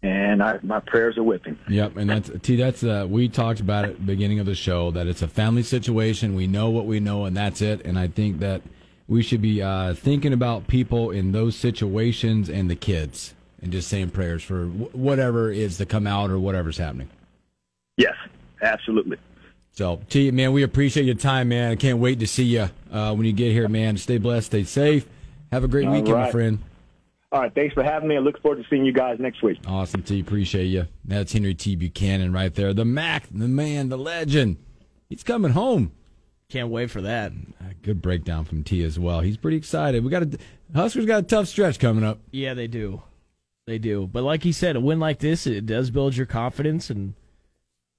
and 0.02 0.42
I, 0.42 0.60
my 0.64 0.80
prayers 0.80 1.18
are 1.18 1.24
with 1.24 1.44
him. 1.44 1.60
Yep, 1.68 1.98
and 1.98 2.10
that's 2.10 2.32
T. 2.42 2.56
That's 2.56 2.84
uh, 2.84 3.06
we 3.10 3.28
talked 3.28 3.60
about 3.60 3.86
it 3.86 3.92
at 3.92 3.98
the 3.98 4.04
beginning 4.04 4.40
of 4.40 4.46
the 4.46 4.56
show 4.56 4.92
that 4.92 5.08
it's 5.08 5.22
a 5.22 5.28
family 5.28 5.64
situation. 5.64 6.36
We 6.36 6.48
know 6.48 6.70
what 6.70 6.86
we 6.86 7.00
know, 7.00 7.26
and 7.26 7.36
that's 7.36 7.62
it. 7.62 7.86
And 7.86 8.00
I 8.00 8.08
think 8.08 8.40
that 8.40 8.62
we 9.08 9.22
should 9.22 9.42
be 9.42 9.62
uh, 9.62 9.94
thinking 9.96 10.34
about 10.34 10.68
people 10.68 11.12
in 11.12 11.32
those 11.32 11.56
situations 11.56 12.50
and 12.50 12.70
the 12.70 12.76
kids, 12.76 13.34
and 13.62 13.72
just 13.72 13.90
saying 13.90 14.12
prayers 14.12 14.44
for 14.44 14.68
whatever 14.68 15.52
is 15.52 15.78
to 15.78 15.86
come 15.86 16.08
out 16.08 16.30
or 16.30 16.40
whatever's 16.40 16.78
happening. 16.78 17.10
Yes, 17.98 18.16
absolutely. 18.62 19.18
So, 19.74 20.02
T, 20.10 20.32
man, 20.32 20.54
we 20.54 20.64
appreciate 20.64 21.06
your 21.06 21.16
time, 21.16 21.50
man. 21.50 21.72
I 21.72 21.76
can't 21.76 22.00
wait 22.00 22.20
to 22.20 22.28
see 22.28 22.44
you 22.44 22.70
uh, 22.92 23.14
when 23.14 23.26
you 23.26 23.34
get 23.34 23.52
here, 23.52 23.68
man. 23.68 23.98
Stay 23.98 24.18
blessed, 24.18 24.48
stay 24.48 24.64
safe. 24.64 25.06
Have 25.52 25.64
a 25.64 25.68
great 25.68 25.88
All 25.88 25.94
weekend, 25.94 26.14
right. 26.14 26.26
my 26.26 26.32
friend. 26.32 26.60
All 27.32 27.42
right, 27.42 27.54
thanks 27.54 27.76
for 27.76 27.84
having 27.84 28.10
me. 28.10 28.16
I 28.16 28.20
look 28.20 28.42
forward 28.42 28.64
to 28.64 28.70
seeing 28.70 28.86
you 28.86 28.92
guys 28.92 29.20
next 29.20 29.44
week. 29.44 29.60
Awesome, 29.68 30.02
T. 30.02 30.20
Appreciate 30.20 30.66
you. 30.66 30.88
That's 31.06 31.32
Henry 31.32 31.54
T. 31.54 31.76
Buchanan 31.76 32.34
right 32.34 32.54
there. 32.54 32.74
The 32.74 32.86
Mac, 32.86 33.28
the 33.32 33.48
man, 33.48 33.90
the 33.90 33.98
legend. 33.98 34.58
He's 35.10 35.22
coming 35.22 35.52
home. 35.52 35.92
Can't 36.50 36.70
wait 36.70 36.90
for 36.90 37.02
that. 37.02 37.32
Good 37.84 38.02
breakdown 38.02 38.46
from 38.46 38.64
T 38.64 38.84
as 38.84 38.98
well. 38.98 39.20
He's 39.22 39.38
pretty 39.38 39.58
excited. 39.58 40.04
We 40.04 40.10
got 40.10 40.24
a 40.24 40.38
Huskers 40.74 41.06
got 41.06 41.20
a 41.20 41.28
tough 41.28 41.48
stretch 41.48 41.80
coming 41.80 42.04
up. 42.04 42.20
Yeah, 42.32 42.56
they 42.56 42.68
do. 42.68 43.04
They 43.68 43.78
do. 43.78 44.08
But 44.08 44.24
like 44.24 44.42
he 44.42 44.52
said, 44.52 44.76
a 44.76 44.80
win 44.80 45.00
like 45.00 45.20
this, 45.20 45.46
it 45.46 45.68
does 45.68 45.92
build 45.92 46.16
your 46.16 46.26
confidence 46.26 46.90
and 46.90 47.14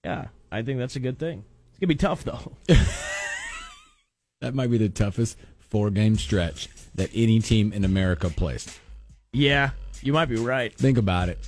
yeah, 0.05 0.29
I 0.51 0.62
think 0.62 0.79
that's 0.79 0.97
a 0.97 1.01
good 1.01 1.19
thing. 1.19 1.45
It's 1.71 1.79
gonna 1.79 1.88
be 1.88 1.95
tough 1.95 2.25
though. 2.25 2.53
that 4.40 4.55
might 4.55 4.71
be 4.71 4.79
the 4.79 4.88
toughest 4.88 5.38
four 5.59 5.90
game 5.90 6.16
stretch 6.16 6.69
that 6.97 7.11
any 7.14 7.38
team 7.38 7.73
in 7.73 7.85
America 7.85 8.29
plays. 8.31 8.81
Yeah, 9.33 9.71
you 10.03 10.12
might 10.12 10.27
be 10.27 10.37
right. 10.37 10.75
Think 10.75 10.99
about 10.99 11.29
it. 11.29 11.38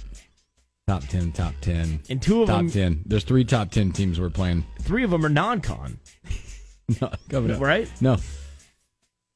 Top 0.86 1.06
ten, 1.06 1.32
top 1.32 1.54
ten, 1.60 2.00
and 2.10 2.20
two 2.20 2.42
of 2.42 2.48
them 2.48 2.66
top 2.66 2.72
them. 2.74 2.94
ten. 2.94 3.02
There's 3.06 3.24
three 3.24 3.44
top 3.44 3.70
ten 3.70 3.92
teams 3.92 4.20
we're 4.20 4.30
playing. 4.30 4.64
Three 4.80 5.04
of 5.04 5.10
them 5.10 5.24
are 5.24 5.28
non-con. 5.28 5.98
no, 7.00 7.12
coming 7.28 7.52
up. 7.52 7.60
Right? 7.60 7.88
No. 8.00 8.16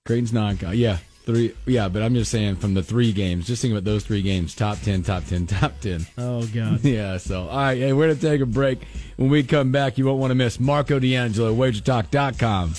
Creighton's 0.05 0.33
non-con. 0.33 0.77
Yeah, 0.77 0.99
three. 1.25 1.55
Yeah, 1.67 1.89
but 1.89 2.03
I'm 2.03 2.15
just 2.15 2.31
saying 2.31 2.57
from 2.57 2.75
the 2.75 2.83
three 2.83 3.13
games. 3.13 3.47
Just 3.47 3.63
think 3.63 3.73
about 3.73 3.85
those 3.85 4.05
three 4.05 4.23
games. 4.23 4.55
Top 4.55 4.79
ten, 4.81 5.03
top 5.03 5.25
ten, 5.25 5.47
top 5.49 5.81
ten. 5.81 6.07
Oh 6.19 6.47
god. 6.47 6.81
yeah. 6.85 7.17
So 7.17 7.49
all 7.49 7.57
right, 7.57 7.79
hey, 7.79 7.93
we're 7.93 8.09
gonna 8.09 8.21
take 8.21 8.41
a 8.41 8.47
break. 8.47 8.87
When 9.17 9.31
we 9.31 9.43
come 9.43 9.73
back, 9.73 9.99
you 9.99 10.07
won't 10.07 10.19
want 10.19 10.31
to 10.33 10.35
miss 10.35 10.61
Marco 10.61 10.99
D'Angelo, 10.99 11.55
WagerTalk.com. 11.55 12.75